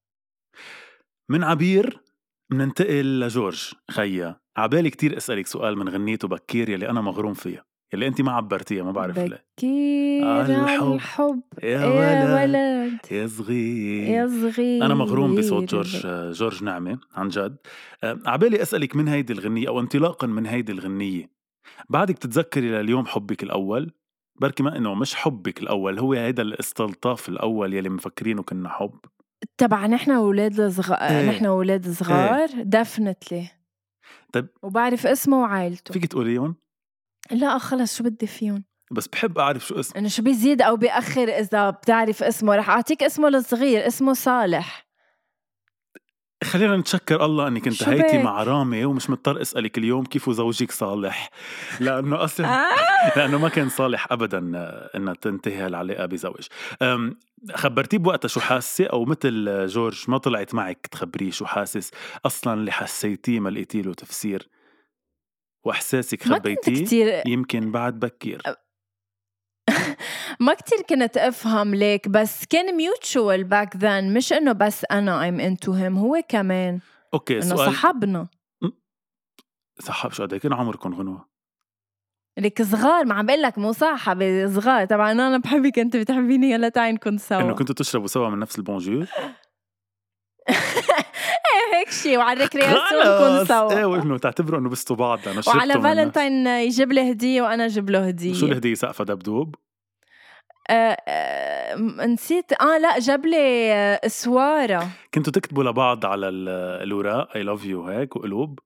من 1.29 1.43
عبير 1.43 2.01
مننتقل 2.51 3.19
لجورج. 3.19 3.73
خيا 3.91 4.39
عبالي 4.57 4.89
كتير 4.89 5.17
أسألك 5.17 5.47
سؤال 5.47 5.77
من 5.77 5.89
غنيته 5.89 6.27
بكير 6.27 6.69
يلي 6.69 6.89
أنا 6.89 7.01
مغروم 7.01 7.33
فيها. 7.33 7.66
يلي 7.93 8.07
انت 8.07 8.21
ما 8.21 8.31
عبرتيها 8.31 8.83
ما 8.83 8.91
بعرف 8.91 9.17
ليه. 9.17 9.45
بكير 9.57 10.41
الحب. 10.41 10.93
الحب. 10.93 11.41
يا 11.63 11.69
يا 11.69 11.85
ولد. 11.85 12.55
ولد. 12.55 12.97
يا 13.11 13.27
صغير. 13.27 14.07
يا 14.09 14.27
صغير. 14.27 14.85
أنا 14.85 14.93
مغروم 14.95 15.35
بصوت 15.35 15.71
جورج 15.71 16.07
جورج 16.31 16.63
نعمة 16.63 16.99
عن 17.15 17.27
جد. 17.29 17.57
آه، 18.03 18.19
عبالي 18.25 18.61
أسألك 18.61 18.95
من 18.95 19.07
هيدي 19.07 19.33
الغنية 19.33 19.67
أو 19.67 19.79
انطلاقا 19.79 20.27
من 20.27 20.45
هيدي 20.45 20.71
الغنية. 20.71 21.29
بعدك 21.89 22.17
تتذكري 22.17 22.69
لليوم 22.69 23.05
حبك 23.05 23.43
الأول؟ 23.43 23.91
بركي 24.41 24.63
ما 24.63 24.77
إنه 24.77 24.93
مش 24.93 25.15
حبك 25.15 25.61
الأول 25.61 25.99
هو 25.99 26.13
هيدا 26.13 26.43
الاستلطاف 26.43 27.29
الأول 27.29 27.73
يلي 27.73 27.89
مفكرينه 27.89 28.43
كنا 28.43 28.69
حب. 28.69 28.99
تبع 29.57 29.85
نحن 29.85 30.11
أولاد 30.11 30.59
الصغار 30.59 30.97
إيه. 30.97 31.29
نحن 31.29 31.45
أولاد 31.45 31.89
صغار 31.89 32.47
دفنتلي 32.63 33.47
طيب. 34.33 34.47
وبعرف 34.63 35.07
اسمه 35.07 35.41
وعائلته. 35.41 35.93
فيك 35.93 36.05
تقوليهم؟ 36.05 36.55
لا 37.31 37.57
خلص 37.57 37.97
شو 37.97 38.03
بدي 38.03 38.27
فيهم؟ 38.27 38.63
بس 38.91 39.07
بحب 39.07 39.37
أعرف 39.37 39.67
شو 39.67 39.79
اسمه 39.79 39.99
إنه 39.99 40.07
شو 40.07 40.23
بيزيد 40.23 40.61
أو 40.61 40.75
بيأخر 40.75 41.27
إذا 41.29 41.69
بتعرف 41.69 42.23
اسمه. 42.23 42.55
رح 42.55 42.69
أعطيك 42.69 43.03
اسمه 43.03 43.27
الصغير 43.27 43.87
اسمه 43.87 44.13
صالح. 44.13 44.87
خلينا 46.43 46.77
نتشكر 46.77 47.25
الله 47.25 47.47
انك 47.47 47.67
انتهيتي؟ 47.67 48.23
مع 48.23 48.43
رامي 48.43 48.85
ومش 48.85 49.09
مضطر 49.09 49.41
أسألك 49.41 49.77
اليوم 49.77 50.05
كيف 50.05 50.29
زوجك 50.29 50.71
صالح؟ 50.71 51.29
لأنه 51.79 52.23
أصلا 52.23 52.65
لأنه 53.15 53.37
ما 53.37 53.49
كان 53.49 53.69
صالح 53.69 54.11
ابدا 54.11 54.51
آه، 54.55 54.89
إنها 54.95 55.13
تنتهي 55.13 55.67
العلاقه 55.67 56.05
بزوج. 56.05 56.47
خبرتيه 57.55 57.97
بوقتها 57.97 58.27
شو 58.27 58.39
حاسة؟ 58.39 58.85
أو 58.85 59.05
مثل 59.05 59.65
جورج 59.67 60.03
ما 60.07 60.17
طلعت 60.17 60.53
معك 60.53 60.87
تخبريه 60.91 61.31
شو 61.31 61.45
حاسس 61.45 61.91
أصلا 62.25 62.53
اللي 62.53 62.71
حسيتيه 62.71 63.39
ما 63.39 63.49
لقيتي 63.49 63.81
له 63.81 63.93
تفسير؟ 63.93 64.47
وإحساسك 65.67 66.23
خبيتيه 66.23 66.85
كتير 66.85 67.27
يمكن 67.27 67.71
بعد 67.71 67.99
بكير. 67.99 68.41
ما 70.39 70.53
كتير 70.53 70.81
كنت 70.81 71.17
أفهم 71.17 71.75
ليك 71.75 72.07
بس 72.07 72.45
كان 72.45 72.75
ميوتشوال 72.77 73.43
باك 73.43 73.75
ذن 73.75 74.13
مش 74.13 74.33
إنه 74.33 74.51
بس 74.51 74.85
أنا 74.91 75.23
ايم 75.23 75.39
انتو 75.39 75.73
هيم 75.73 75.97
هو 75.97 76.21
كمان. 76.29 76.79
أوكي 77.13 77.33
إنه 77.33 77.55
سؤال 77.55 77.73
صحبنا 77.73 78.27
صحاب 79.79 80.11
شو 80.11 80.23
قد 80.23 80.33
إيه؟ 80.33 80.39
كان 80.39 80.53
عمركم 80.53 80.93
غنوه 80.93 81.25
لك 82.39 82.61
صغار 82.61 83.05
ما 83.05 83.15
عم 83.15 83.25
بقول 83.25 83.41
لك 83.41 83.57
مصاحبة 83.57 84.47
صغار. 84.47 84.85
طبعا 84.85 85.11
أنا 85.11 85.37
بحبك 85.37 85.79
أنت 85.79 85.97
بتحبيني 85.97 86.51
يلا 86.51 86.69
تعي 86.69 86.91
نكون 86.91 87.17
سوا. 87.17 87.41
إنه 87.41 87.55
كنتوا 87.55 87.75
تشربوا 87.75 88.07
سوا 88.07 88.29
من 88.29 88.39
نفس 88.39 88.57
البونجور؟ 88.57 89.07
هيك 91.73 91.89
شيء 91.91 92.17
وعلى 92.17 92.37
ال 92.37 92.43
récréation 92.43 93.01
نكون 93.01 93.45
سوا. 93.45 93.77
إيه 93.77 93.85
وانه 93.85 94.17
تعتبروا 94.17 94.59
إنه 94.59 94.69
بستوا 94.69 94.95
بعض 94.95 95.19
لأنه 95.25 95.41
وعلى 95.47 95.73
فالنتاين 95.81 96.47
يجيب 96.47 96.91
لي 96.91 97.11
هدية 97.11 97.41
وأنا 97.41 97.65
أجيب 97.65 97.89
له 97.89 98.07
هدية. 98.07 98.33
شو 98.33 98.45
الهدية؟ 98.45 98.73
سقفة 98.73 99.03
دبدوب؟ 99.03 99.55
آه 100.69 100.97
آه 101.07 101.75
نسيت. 102.05 102.61
آه 102.61 102.77
لا 102.77 102.99
جاب 102.99 103.25
لي 103.25 103.71
آه، 103.73 103.99
أسوارة. 104.05 104.87
كنتوا 105.13 105.33
تكتبوا 105.33 105.63
لبعض 105.63 106.05
على 106.05 106.29
ال- 106.29 106.83
الوراق 106.83 107.35
I 107.35 107.43
love 107.43 107.65
you 107.65 107.85
هيك 107.87 108.15
وقلوب؟ 108.15 108.59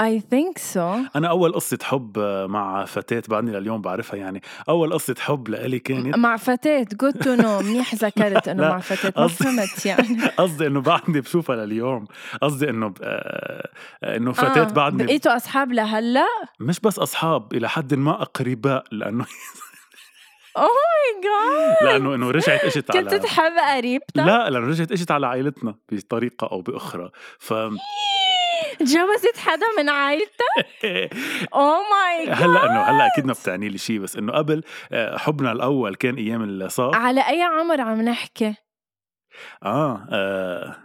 I 0.00 0.20
think 0.30 0.58
so 0.58 0.96
أنا 1.16 1.28
أول 1.28 1.52
قصة 1.52 1.78
حب 1.82 2.18
مع 2.48 2.84
فتاة 2.84 3.22
بعدني 3.28 3.52
لليوم 3.52 3.80
بعرفها 3.82 4.16
يعني. 4.16 4.42
أول 4.68 4.92
قصة 4.92 5.14
حب 5.18 5.48
لإلي 5.48 5.78
كانت 5.78 6.16
مع 6.16 6.36
فتاة 6.36 6.86
good 7.00 7.12
to 7.12 7.34
know 7.34 7.60
منيح 7.60 7.94
ذكرت 7.94 8.48
إنه 8.48 8.62
مع 8.72 8.78
فتاة 8.78 9.12
ما 9.22 9.28
فهمت 9.28 9.86
يعني. 9.86 10.26
قصدي 10.38 10.66
إنه 10.66 10.80
بعدني 10.80 11.20
بشوفها 11.20 11.56
لليوم. 11.56 12.04
قصدي 12.42 12.70
إنه 12.70 12.88
ب- 12.88 12.98
آه، 13.02 13.68
إنه 14.16 14.32
فتاة 14.32 14.60
آه، 14.62 14.64
بعدني 14.72 15.04
بقيتوا 15.04 15.36
أصحاب 15.36 15.72
لهلأ؟ 15.72 16.26
مش 16.60 16.80
بس 16.80 16.98
أصحاب 16.98 17.54
إلى 17.54 17.68
حد 17.68 17.94
ما 17.94 18.22
أقرباء 18.22 18.84
لأنه 18.92 19.26
Oh 20.56 20.66
my 20.66 21.22
God 21.22 21.76
لأنه 21.92 22.14
إنه 22.14 22.30
رجعت 22.30 22.64
إجت 22.64 22.92
كنت 22.92 22.96
على 23.12 23.18
تحب 23.18 23.52
قريبتك؟ 23.76 24.16
لا 24.16 24.50
لأنه 24.50 24.66
رجعت 24.66 24.92
إجت 24.92 25.10
على 25.10 25.26
عائلتنا 25.26 25.74
بطريقة 25.92 26.46
أو 26.52 26.60
بأخرى. 26.62 27.10
ف 27.38 27.54
تجوزت 28.80 29.36
حدا 29.36 29.66
من 29.78 29.88
عائلتك؟ 29.88 31.14
Oh 31.54 31.78
my 31.90 32.26
God 32.26 32.42
هلأ 32.42 32.64
انه 32.64 32.80
هلأ 32.80 33.06
أكيد 33.06 33.26
ما 33.26 33.32
بتعني 33.32 33.68
لي 33.68 33.78
شيء 33.78 33.98
بس 33.98 34.16
إنه 34.16 34.32
قبل 34.32 34.62
آه، 34.92 35.16
حبنا 35.16 35.52
الأول 35.52 35.94
كان 35.94 36.14
أيام 36.14 36.42
الصف 36.42 36.94
على 36.94 37.28
أي 37.28 37.42
عمر 37.42 37.80
عم 37.80 38.00
نحكي؟ 38.02 38.54
آه, 39.62 40.06
آه 40.10 40.76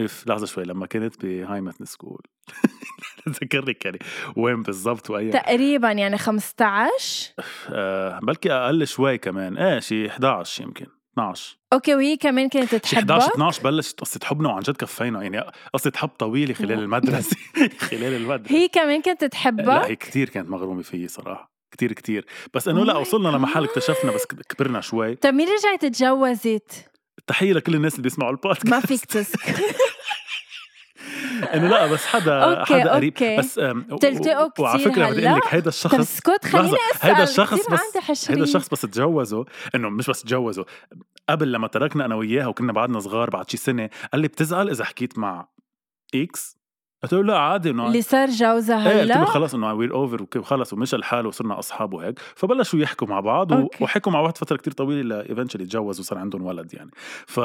if 0.00 0.26
لحظة 0.26 0.46
شوي 0.46 0.64
لما 0.64 0.86
كنت 0.86 1.26
ب 1.26 1.31
elementary 1.31 1.84
school. 1.84 2.22
ذكرني 3.28 3.76
يعني 3.84 3.98
وين 4.36 4.62
بالضبط 4.62 5.10
واي 5.10 5.30
تقريبا 5.30 5.92
يعني 5.92 6.18
15 6.18 7.34
آه 7.70 8.20
بلكي 8.22 8.52
أقل 8.52 8.86
شوي 8.86 9.18
كمان. 9.18 9.58
إيه 9.58 9.80
شي 9.80 10.08
11 10.08 10.62
يمكن. 10.62 10.86
12 11.18 11.56
أوكي 11.72 11.94
وهي 11.94 12.16
كمان 12.16 12.48
كانت 12.48 12.86
شي 12.86 12.96
11 12.96 13.20
تحبك 13.26 13.34
12 13.34 13.62
بلشت 13.62 14.00
قصة 14.00 14.20
حبنا 14.24 14.48
وعن 14.48 14.60
جد 14.60 14.76
كفينا. 14.76 15.22
يعني 15.22 15.44
قصة 15.74 15.92
حب 15.96 16.08
طويلة 16.08 16.54
خلال 16.54 16.72
المدرسة. 16.78 17.36
خلال 17.90 18.14
المدرسة. 18.16 18.54
هي 18.54 18.68
كمان 18.68 19.02
كانت 19.02 19.22
لا 19.22 19.28
تحبك 19.28 19.68
هي 19.68 19.96
كتير 19.96 20.28
كانت 20.28 20.48
مغرومة 20.50 20.82
فيي 20.82 21.08
صراحة. 21.08 21.52
كتير 21.74 21.92
كتير. 21.92 22.26
بس 22.54 22.68
إنه 22.68 22.82
Oh 22.84 22.86
لا 22.86 22.94
my 22.94 22.96
وصلنا 22.96 23.28
لمحل. 23.28 23.64
اكتشفنا 23.64 24.12
بس 24.12 24.26
كبرنا 24.26 24.80
شوي. 24.80 25.14
طيب 25.14 25.34
مين 25.34 25.48
رجعت 25.48 25.84
تجوزت؟ 25.86 26.90
تحية 27.26 27.52
لكل 27.52 27.74
الناس 27.74 27.92
اللي 27.92 28.02
بيسمعوا 28.02 28.30
البودكاست. 28.30 28.66
ما 28.66 28.80
فيك 28.80 29.04
تسكت. 29.04 29.64
إنه 31.54 31.68
لا 31.68 31.86
بس 31.86 32.06
حدا 32.06 32.32
أوكي، 32.44 32.74
حدا 32.74 32.92
قريب 32.94 33.12
أوكي. 33.12 33.36
بس 33.36 33.58
بتلتقوا 33.58 34.44
و- 34.58 34.62
وعلى 34.62 34.78
فكرة 34.78 35.10
بدي؟ 35.10 35.28
أقول 35.28 35.38
لك 35.38 35.44
هيدا 35.54 35.62
طب 35.62 35.68
الشخص 35.68 35.94
اسكت 35.94 36.44
خليني 36.44 36.76
أسأل 36.94 37.10
هيدا 37.10 37.22
الشخص 37.22 37.70
بس 37.70 38.30
هيدا 38.30 38.42
الشخص 38.42 38.68
بس 38.68 38.80
تجوزه 38.80 39.44
إنه 39.74 39.88
مش 39.88 40.10
بس 40.10 40.22
تجوزه 40.22 40.64
قبل 41.28 41.52
لما 41.52 41.68
تركنا 41.68 42.04
أنا 42.04 42.14
وياها 42.14 42.46
وكنا 42.46 42.72
بعدنا 42.72 43.00
صغار 43.00 43.30
بعد 43.30 43.50
شي 43.50 43.56
سنة 43.56 43.90
قال 44.12 44.20
لي 44.20 44.28
بتزعل 44.28 44.70
إذا 44.70 44.84
حكيت 44.84 45.18
مع 45.18 45.48
X 46.14 46.56
قلت 47.02 47.12
له 47.12 47.22
لا 47.24 47.38
عادي 47.38 47.70
إنه 47.70 47.86
اللي 47.86 48.02
صار 48.02 48.28
جوزها 48.28 48.90
إيه 48.90 49.00
قلت 49.00 49.10
له 49.10 49.16
هلا 49.16 49.24
خلص 49.24 49.54
إنه 49.54 49.74
we're 49.74 49.94
over 49.94 50.26
وخلص 50.36 50.72
ومشى 50.72 50.96
الحال 50.96 51.26
وصرنا 51.26 51.58
أصحاب 51.58 51.94
وهيك. 51.94 52.18
فبلشوا 52.18 52.78
يحكوا 52.78 53.08
مع 53.08 53.20
بعض 53.20 53.52
أوكي. 53.52 53.84
وحكوا 53.84 54.12
مع 54.12 54.22
بعض 54.22 54.36
فترة 54.36 54.56
كتير 54.56 54.72
طويلة 54.72 55.02
ل 55.02 55.08
eventually 55.08 55.64
تجوزوا 55.64 56.04
وصار 56.04 56.18
عندهم 56.18 56.42
ولد 56.42 56.74
يعني. 56.74 56.90
ف 57.26 57.40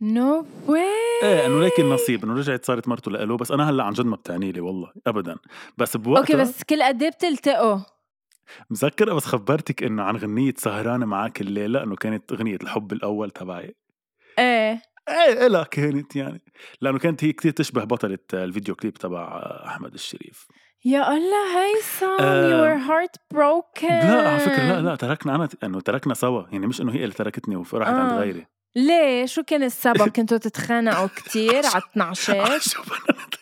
no 0.00 0.46
way 0.66 0.82
إيه 1.22 1.46
إنه 1.46 1.60
ليك 1.60 1.80
النصيب 1.80 2.24
إنه 2.24 2.34
رجعت 2.34 2.64
صارت 2.64 2.88
مرته 2.88 3.10
لإله 3.10 3.36
بس 3.36 3.50
أنا 3.52 3.70
هلأ 3.70 3.84
عن 3.84 3.92
جد 3.92 4.06
ما 4.06 4.16
بتعني 4.16 4.52
لي 4.52 4.60
والله 4.60 4.92
ابدا. 5.06 5.36
بس 5.78 5.96
بوقتها 5.96 6.20
أوكي 6.20 6.36
بس 6.36 6.62
كل 6.64 6.82
قد 6.82 7.02
إيه 7.02 7.10
بتلتقوا؟ 7.10 7.78
مذكرة 8.70 9.14
بس 9.14 9.24
خبرتك 9.24 9.82
إنه 9.82 10.02
عن 10.02 10.16
غنية 10.16 10.54
سهرانة 10.56 11.06
معك 11.06 11.40
الليلة 11.40 11.82
إنه 11.82 11.96
كانت 11.96 12.32
اغنية 12.32 12.58
الحب 12.62 12.92
الأول 12.92 13.30
تبعي. 13.30 13.74
إيه. 14.38 14.82
إيه 15.10 15.46
لا 15.46 15.62
كانت 15.62 16.16
يعني. 16.16 16.42
لأنه 16.80 16.98
كانت 16.98 17.24
هي 17.24 17.32
كتير 17.32 17.52
تشبه 17.52 17.84
بطلة 17.84 18.18
الفيديو 18.34 18.74
كليب 18.74 18.94
تبع 18.94 19.42
أحمد 19.66 19.94
الشريف. 19.94 20.46
يا 20.84 21.08
الله 21.08 21.62
هيثم 21.62 22.22
آه، 22.24 22.50
you 22.50 22.64
were 22.64 22.88
heartbroken. 22.88 24.04
لا 24.04 24.28
على 24.28 24.38
فكرة 24.38 24.62
لا 24.62 24.80
لا 24.80 24.96
تركنا 24.96 25.34
أنا 25.34 25.48
إنه 25.64 25.80
تركنا 25.80 26.14
سوا. 26.14 26.42
يعني 26.52 26.66
مش 26.66 26.80
إنه 26.80 26.92
هي 26.92 27.04
اللي 27.04 27.14
تركتني 27.14 27.56
وراحت 27.56 27.92
عند 27.92 28.12
آه. 28.12 28.18
غيري. 28.18 28.46
ليه 28.76 29.26
شو 29.26 29.42
كان 29.42 29.62
السبب 29.62 30.08
كنتوا 30.16 30.38
تتخانقوا 30.38 31.06
كتير 31.16 31.54
على 31.66 31.82
12 31.92 32.58
شو 32.58 32.82
بنات 32.82 33.34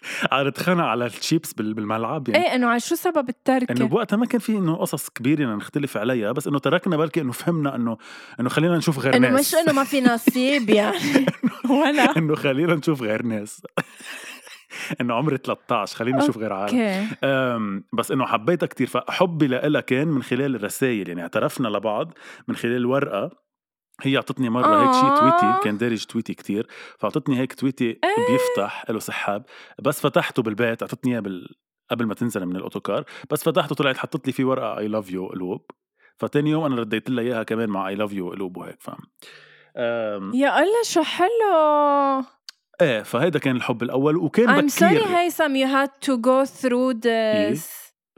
على 0.81 1.07
الشيبس 1.07 1.53
بال- 1.53 1.75
بالملعب 1.75 2.29
يعني. 2.29 2.45
إيه 2.45 2.55
إنه 2.55 2.67
على 2.69 2.81
شو 2.81 2.95
سبب 2.95 3.29
التركه 3.29 3.73
إنه 3.73 3.87
بوقتها 3.87 4.17
ما 4.17 4.27
كان 4.27 4.41
في 4.41 4.53
إنه 4.53 4.77
قصص 4.77 5.09
كبيرة 5.09 5.55
نختلف 5.55 5.97
عليها 5.97 6.33
بس 6.33 6.47
إنه 6.47 6.59
تركنا 6.59 6.97
بلكي 6.97 7.21
إنه 7.21 7.33
فهمنا 7.33 7.75
انه 7.77 7.97
إنه 8.41 8.49
خلينا 8.49 8.77
نشوف 8.77 8.99
غير 8.99 9.17
إنه 9.17 9.29
ناس. 9.31 9.55
مش 9.55 9.61
إنه 9.61 9.73
ما 9.73 9.85
في 9.85 10.01
نصيب 10.01 10.71
يعني. 10.81 11.27
ولا. 11.71 12.03
إنه 12.19 12.35
خلينا 12.35 12.75
نشوف 12.75 13.03
غير 13.03 13.23
ناس. 13.23 13.63
إنه 15.01 15.15
عمري 15.15 15.37
13 15.37 15.97
خلينا 15.97 16.19
نشوف 16.19 16.39
غير 16.39 16.53
عالم. 16.53 17.85
بس 17.93 18.11
إنه 18.13 18.27
حبيتها 18.27 18.67
كتير 18.67 18.87
فحبي 18.87 19.47
لها 19.47 19.81
كان 19.81 20.09
من 20.09 20.23
خلال 20.23 20.55
الرسائل 20.57 21.09
يعني 21.09 21.23
اعترفنا 21.23 21.69
لبعض 21.69 22.13
من 22.49 22.57
خلال 22.57 22.87
ورقة. 22.87 23.48
هي 24.03 24.17
أعطتني 24.17 24.49
مرة 24.49 24.83
هيك 24.83 24.93
شيء 24.93 25.11
آه. 25.11 25.21
تويتي 25.21 25.65
كان 25.65 25.79
دارج 25.79 26.05
تويتي 26.05 26.35
كتير 26.35 26.67
فأعطتني 26.99 27.39
هيك 27.39 27.55
تويتي 27.55 28.01
بيفتح 28.31 28.91
له 28.91 28.99
سحاب 28.99 29.45
بس 29.79 30.01
فتحته 30.01 30.43
بالبيت 30.43 30.83
أعطتني 30.83 31.13
إياه 31.13 31.21
بال... 31.21 31.49
قبل 31.91 32.07
ما 32.07 32.15
تنزل 32.15 32.47
من 32.47 32.57
ال 32.57 32.63
autocar 32.63 33.05
بس 33.31 33.45
فتحته 33.45 33.75
طلعت 33.75 33.97
حطت 33.97 34.27
لي 34.27 34.33
فيه 34.33 34.45
ورقة 34.45 34.79
I 34.79 34.89
love 34.89 35.11
you 35.11 35.27
قلوب 35.27 35.71
فتاني 36.17 36.51
يوم 36.51 36.65
أنا 36.65 36.77
رديت 36.77 37.11
لها 37.11 37.25
إياها 37.25 37.43
كمان 37.43 37.69
مع 37.69 37.89
I 37.89 37.95
love 37.95 38.13
you 38.13 38.31
قلوب 38.31 38.57
وهيك 38.57 38.79
فاهم؟ 38.81 39.03
يا 40.35 40.59
الله 40.59 40.83
شو 40.85 41.03
حلو! 41.03 42.25
إيه 42.81 43.03
فهيدا 43.03 43.39
كان 43.39 43.57
الحب 43.57 43.83
الأول 43.83 44.17
وكان 44.17 44.69
I'm 44.69 44.73
sorry 44.73 44.85
بكير 44.85 45.05
هيثم 45.05 45.55
you 45.55 45.67
had 45.67 45.91
to 46.07 46.17
go 46.17 46.45
through 46.61 46.95
this. 46.95 47.61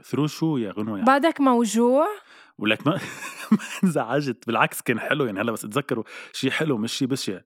ثرو 0.03 0.27
شو 0.27 0.57
يا 0.57 0.71
غنوة 0.71 0.97
يعني 0.97 1.05
بعدك 1.05 1.41
موجوع؟ 1.41 2.07
ولك 2.57 2.87
ما 2.87 2.93
ما 3.51 3.57
انزعجت 3.83 4.47
بالعكس 4.47 4.81
كان 4.81 4.99
حلو 4.99 5.25
يعني. 5.25 5.41
هلا 5.41 5.51
بس 5.51 5.65
اتذكروا 5.65 6.03
شيء 6.33 6.51
حلو 6.51 6.77
مش 6.77 6.93
شيء 6.93 7.07
بشع. 7.07 7.39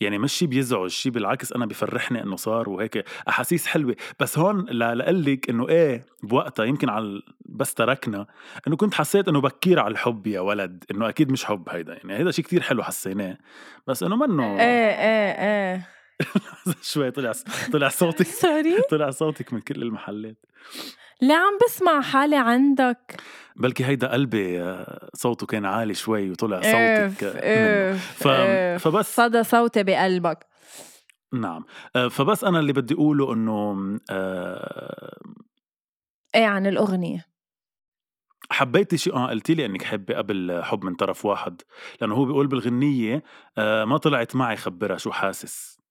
يعني 0.00 0.18
مش 0.18 0.32
شيء 0.32 0.48
بيزعج 0.48 0.90
شيء 0.90 1.12
بالعكس 1.12 1.52
أنا 1.52 1.66
بفرحني 1.66 2.22
إنه 2.22 2.36
صار 2.36 2.68
وهيك 2.68 3.04
أحاسيس 3.28 3.66
حلوة. 3.66 3.96
بس 4.20 4.38
هون 4.38 4.64
لقلك 4.70 5.50
إنه 5.50 5.68
إيه 5.68 6.06
بوقتها 6.22 6.64
يمكن 6.64 6.88
على 6.88 7.22
بس 7.46 7.74
تركنا 7.74 8.26
إنه 8.66 8.76
كنت 8.76 8.94
حسيت 8.94 9.28
إنه 9.28 9.40
بكير 9.40 9.80
على 9.80 9.92
الحب 9.92 10.26
يا 10.26 10.40
ولد. 10.40 10.84
إنه 10.90 11.08
أكيد 11.08 11.32
مش 11.32 11.44
حب 11.44 11.68
هيدا 11.68 11.94
يعني. 11.94 12.16
هيدا 12.16 12.30
شيء 12.30 12.44
كتير 12.44 12.62
حلو 12.62 12.82
حسيناه. 12.82 13.38
بس 13.86 14.02
إنه 14.02 14.16
منه 14.16 14.60
إيه 14.60 14.90
إيه 14.90 15.32
إيه. 15.72 15.94
شوي 16.92 17.10
طلع 17.10 17.32
طلع 17.72 17.88
صوتك 17.88 18.26
sorry 18.26 18.76
طلع 18.90 19.10
صوتك 19.10 19.52
من 19.52 19.60
كل 19.60 19.82
المحلات. 19.82 20.36
ليه 21.24 21.34
عم 21.34 21.58
بسمع 21.66 22.00
حالي 22.00 22.36
عندك؟ 22.36 23.20
بلكي 23.56 23.84
هيدا 23.84 24.12
قلبي 24.12 24.62
آه، 24.62 25.10
صوته 25.14 25.46
كان 25.46 25.64
عالي 25.64 25.94
شوي 25.94 26.30
وطلع 26.30 26.56
صوتك 26.56 27.24
آه، 27.24 27.90
منه. 27.90 27.96
إف 27.96 28.22
ف... 28.22 28.26
إف. 28.28 28.88
فبس. 28.88 29.16
صدى 29.16 29.44
صوتي 29.44 29.82
بقلبك. 29.82 30.46
نعم. 31.34 31.64
آه، 31.96 32.08
فبس 32.08 32.44
أنا 32.44 32.58
اللي 32.58 32.72
بدي 32.72 32.94
أقوله 32.94 33.32
إنه 33.32 33.98
آه، 34.10 35.20
إيه 36.34 36.46
عن 36.46 36.66
الأغنية؟ 36.66 37.26
حبيتي 38.50 38.96
شيء 38.96 39.14
آه 39.14 39.26
قلتي 39.26 39.54
لي 39.54 39.66
إنك 39.66 39.82
حبي 39.82 40.14
قبل 40.14 40.62
حب 40.64 40.84
من 40.84 40.94
طرف 40.94 41.24
واحد 41.24 41.62
لأنه 42.00 42.14
هو 42.14 42.24
بيقول 42.24 42.46
بالغنية 42.46 43.22
آه، 43.58 43.84
ما 43.84 43.98
طلعت 43.98 44.36
معي 44.36 44.56
خبرها 44.56 44.96
شو 44.96 45.10
حاسس. 45.10 45.83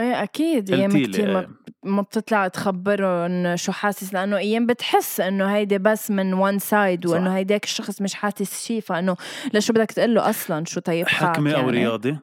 إيه 0.00 0.22
أكيد. 0.22 0.70
أيام 0.72 0.90
قلتي 0.90 0.98
لي 1.02 1.08
كتير 1.08 1.32
ما, 1.32 1.48
ما 1.84 2.02
بتطلع 2.02 2.48
تخبرهم 2.48 3.56
شو 3.56 3.72
حاسس 3.72 4.14
لأنه 4.14 4.36
أيام 4.36 4.66
بتحس 4.66 5.20
إنه 5.20 5.54
هيدي 5.54 5.78
بس 5.78 6.10
من 6.10 6.32
one 6.32 6.58
side. 6.58 7.06
وإنه 7.06 7.36
هيداك 7.36 7.64
الشخص 7.64 8.02
مش 8.02 8.14
حاسس 8.14 8.66
شيء 8.66 8.80
فإنه 8.80 9.16
لشو 9.54 9.72
بدك 9.72 9.92
تقول 9.92 10.14
له 10.14 10.30
أصلا 10.30 10.64
شو 10.64 10.80
طيب 10.80 11.08
حكمة 11.08 11.52
أو 11.52 11.58
يعني. 11.58 11.70
رياضة؟ 11.70 12.18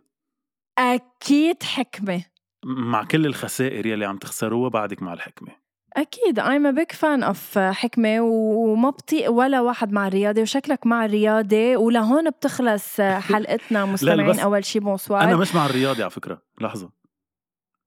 أكيد 0.78 1.63
حكمة. 1.63 2.24
مع 2.65 3.03
كل 3.03 3.26
الخسائر 3.26 3.86
يلي 3.86 4.05
عم 4.05 4.17
تخسروها 4.17 4.69
بعدك 4.69 5.01
مع 5.01 5.13
الحكمة. 5.13 5.63
أكيد. 5.97 6.39
I'm 6.39 6.65
a 6.65 6.80
big 6.82 6.95
fan 6.95 7.24
of 7.34 7.57
حكمة 7.57 8.21
وما 8.21 8.89
بطيق 8.89 9.32
ولا 9.32 9.61
واحد 9.61 9.91
مع 9.91 10.07
الرياضة 10.07 10.41
وشكلك 10.41 10.88
مع 10.88 11.05
الرياضة 11.05 11.78
ولهون 11.78 12.30
بتخلص 12.30 13.01
حلقتنا 13.01 13.86
مستمعين 13.86 14.39
أول 14.39 14.65
شي 14.65 14.80
bonsoir 14.80 15.24
أنا 15.24 15.36
مش 15.36 15.55
مع 15.55 15.65
الرياضة 15.65 16.01
على 16.03 16.09
فكرة. 16.11 16.41
لحظة. 16.61 17.03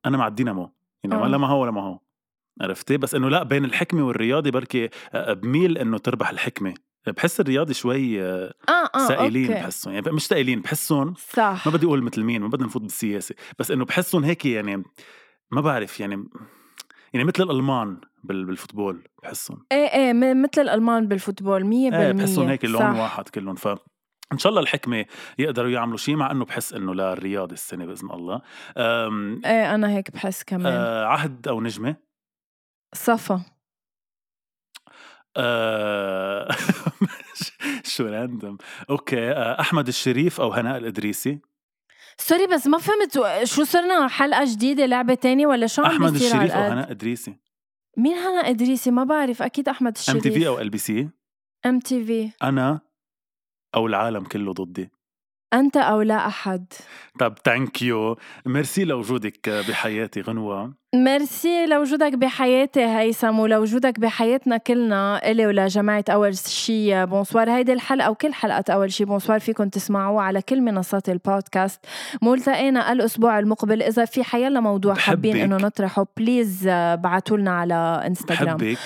أنا 0.07 0.17
مع 0.17 0.27
الدينامو 0.27 0.73
يعني 1.05 1.17
آه. 1.17 1.23
ولا 1.23 1.39
ما 1.39 1.47
هو 1.47 1.63
ولا 1.63 1.71
ما 1.71 1.83
هو. 1.83 1.99
عرفتي 2.61 2.97
بس 2.97 3.15
إنه 3.15 3.29
لا 3.29 3.43
بين 3.43 3.65
الحكمة 3.65 4.07
والرياضة 4.07 4.51
بركي 4.51 4.89
آه، 5.13 5.33
بميل 5.33 5.79
إنه 5.79 5.99
تربح 5.99 6.31
الحكمة. 6.31 6.75
بحس 7.17 7.41
الرياضي 7.41 7.75
شوي 7.75 8.23
آه، 8.23 8.55
آه 8.95 9.09
ثقيلين 9.09 9.47
okay. 9.51 9.61
بحسهم. 9.63 9.95
يعني 9.95 10.13
مش 10.13 10.27
ثقيلين 10.27 10.61
بحسهم 10.61 11.15
صح. 11.15 11.63
ما 11.67 11.73
بدي 11.73 11.87
أقول 11.87 12.03
مثل 12.03 12.23
مين 12.23 12.43
ما 12.43 12.49
بدنا 12.49 12.67
نفوت 12.67 12.83
بالسياسة. 12.83 13.35
بس 13.59 13.71
إنه 13.71 13.85
بحسهم 13.85 14.25
هيك 14.25 14.47
يعني 14.47 14.83
ما 15.51 15.61
بعرف 15.61 16.01
يعني 16.01 16.25
يعني 17.13 17.25
مثل 17.27 17.43
الألمان 17.43 18.01
بال- 18.25 18.45
بال 18.45 18.56
football 18.56 19.03
بحسهم. 19.23 19.67
إيه 19.73 19.87
إيه 19.87 20.13
مثل 20.35 20.63
الألمان 20.63 21.09
بال 21.09 21.20
football 21.20 21.65
100% 21.65 21.95
إيه 21.95 22.13
بحسهم 22.13 22.49
هيك 22.49 22.65
لون. 22.65 22.83
واحد 22.83 23.29
كلهم. 23.29 23.55
ف 23.55 23.69
إن 24.33 24.39
شاء 24.39 24.51
الله 24.51 24.63
الحكمة 24.63 25.05
يقدروا 25.39 25.71
يعملوا 25.71 25.97
شيء 25.97 26.17
مع 26.17 26.31
إنه 26.31 26.45
بحس 26.45 26.73
إنه 26.73 26.95
لا 26.95 27.13
الرياضه 27.13 27.53
السنة 27.53 27.87
بإذن 27.87 28.11
الله. 28.11 28.43
إيه 29.47 29.75
أنا 29.75 29.91
هيك 29.91 30.11
بحس 30.11 30.45
كمان. 30.45 30.73
آه 30.73 31.05
عهد 31.05 31.49
أو 31.49 31.61
نجمة؟ 31.61 31.97
صفا. 32.95 33.45
آه 35.37 36.49
شو 37.85 38.07
random 38.07 38.59
okay 38.91 39.31
آه 39.31 39.61
أحمد 39.61 39.89
الشريف 39.89 40.41
أو 40.41 40.53
هناء 40.53 40.77
الإدريسي؟ 40.77 41.41
sorry 42.19 42.47
بس 42.47 42.67
ما 42.67 42.79
فهمت 42.79 43.45
شو 43.45 43.65
صرنا 43.65 44.09
حلقة 44.09 44.45
جديدة 44.45 44.87
لعبة 44.87 45.15
تانية 45.15 45.47
ولا 45.47 45.67
شو 45.67 45.83
عم 45.83 45.91
أحمد 45.91 46.15
الشريف 46.15 46.53
أو؟ 46.53 46.73
هناء 46.73 46.91
إدريسي. 46.91 47.37
مين 47.97 48.17
هنا 48.17 48.51
إدريسي؟ 48.51 48.91
ما 48.91 49.05
بعرف 49.05 49.43
أكيد 49.43 49.69
أحمد 49.69 49.97
إم 49.97 50.01
الشريف 50.01 50.23
تي 50.23 50.31
في 50.31 50.47
أو 50.49 50.59
إل 50.59 50.71
بي 50.71 50.79
سي؟ 50.79 51.09
MTV. 51.67 52.31
أنا 52.43 52.81
أو 53.77 53.87
العالم 53.87 54.25
كله 54.25 54.53
ضدي. 54.53 54.91
أنت 55.55 55.77
أو 55.77 56.03
لا 56.03 56.27
أحد. 56.27 56.67
طب 57.19 57.35
thank 57.45 57.83
you 57.83 58.17
merci 58.47 58.85
لوجودك 58.85 59.49
بحياتي 59.49 60.21
غنوة. 60.21 60.75
ميرسي 60.95 61.67
لوجودك 61.67 62.15
بحياتي 62.15 62.85
هيثم 62.85 63.39
ولوجودك 63.39 64.01
بحياتنا 64.01 64.57
كلنا 64.57 65.31
إلي 65.31 65.47
ولجماعة 65.47 66.05
أول 66.09 66.37
شي 66.37 67.07
bonsoir 67.07 67.51
هيدي 67.51 67.73
الحلقة 67.73 68.11
وكل 68.11 68.35
حلقة 68.35 68.75
أول 68.75 68.93
شي 68.93 69.05
bonsoir 69.05 69.41
فيكم 69.41 69.69
تسمعوها 69.69 70.25
على 70.25 70.43
كل 70.43 70.61
منصات 70.61 71.09
البودكاست. 71.09 71.87
منلتقي 72.23 72.93
الأسبوع 72.93 73.39
المقبل. 73.39 73.83
إذا 73.83 74.05
في 74.05 74.25
حيلا 74.25 74.61
موضوع 74.61 74.95
حابين. 74.95 75.37
إنه 75.37 75.57
نطرحه 75.57 76.07
please 76.17 76.69
بعتوا 76.95 77.37
لنا 77.37 77.51
على 77.51 78.03
انستغرام 78.07 78.57
بحبك. 78.57 78.79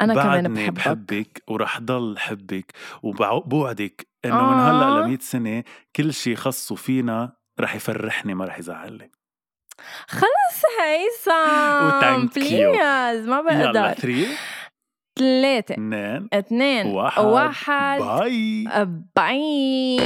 أنا 0.00 0.14
كمان 0.14 0.54
بحبك. 0.54 0.76
بحبك 0.76 1.42
ورح 1.48 1.80
ضل 1.80 2.18
حبك 2.18 2.72
وبوعدك 3.02 4.11
إنه 4.24 4.50
من 4.50 4.58
هلأ 4.60 4.86
آه. 4.86 5.00
ل 5.04 5.08
100 5.08 5.18
سنة 5.20 5.64
كل 5.96 6.12
شي 6.14 6.36
خصو 6.36 6.74
فينا 6.74 7.32
رح 7.60 7.74
يفرحني 7.74 8.34
ما 8.34 8.44
رح 8.44 8.58
يزعلني. 8.58 9.10
خلص 10.08 10.62
هيثم. 10.80 12.26
please 12.40 13.26
ما 13.28 13.42
يلا 13.50 13.72
بقدر. 13.72 13.92
3 13.94 14.26
ثلاثة 15.18 15.74
2 15.74 16.28
اثنين. 16.32 16.86
واحد. 16.86 17.24
واحد. 17.24 17.98
bye 18.00 18.64
bye 19.16 19.98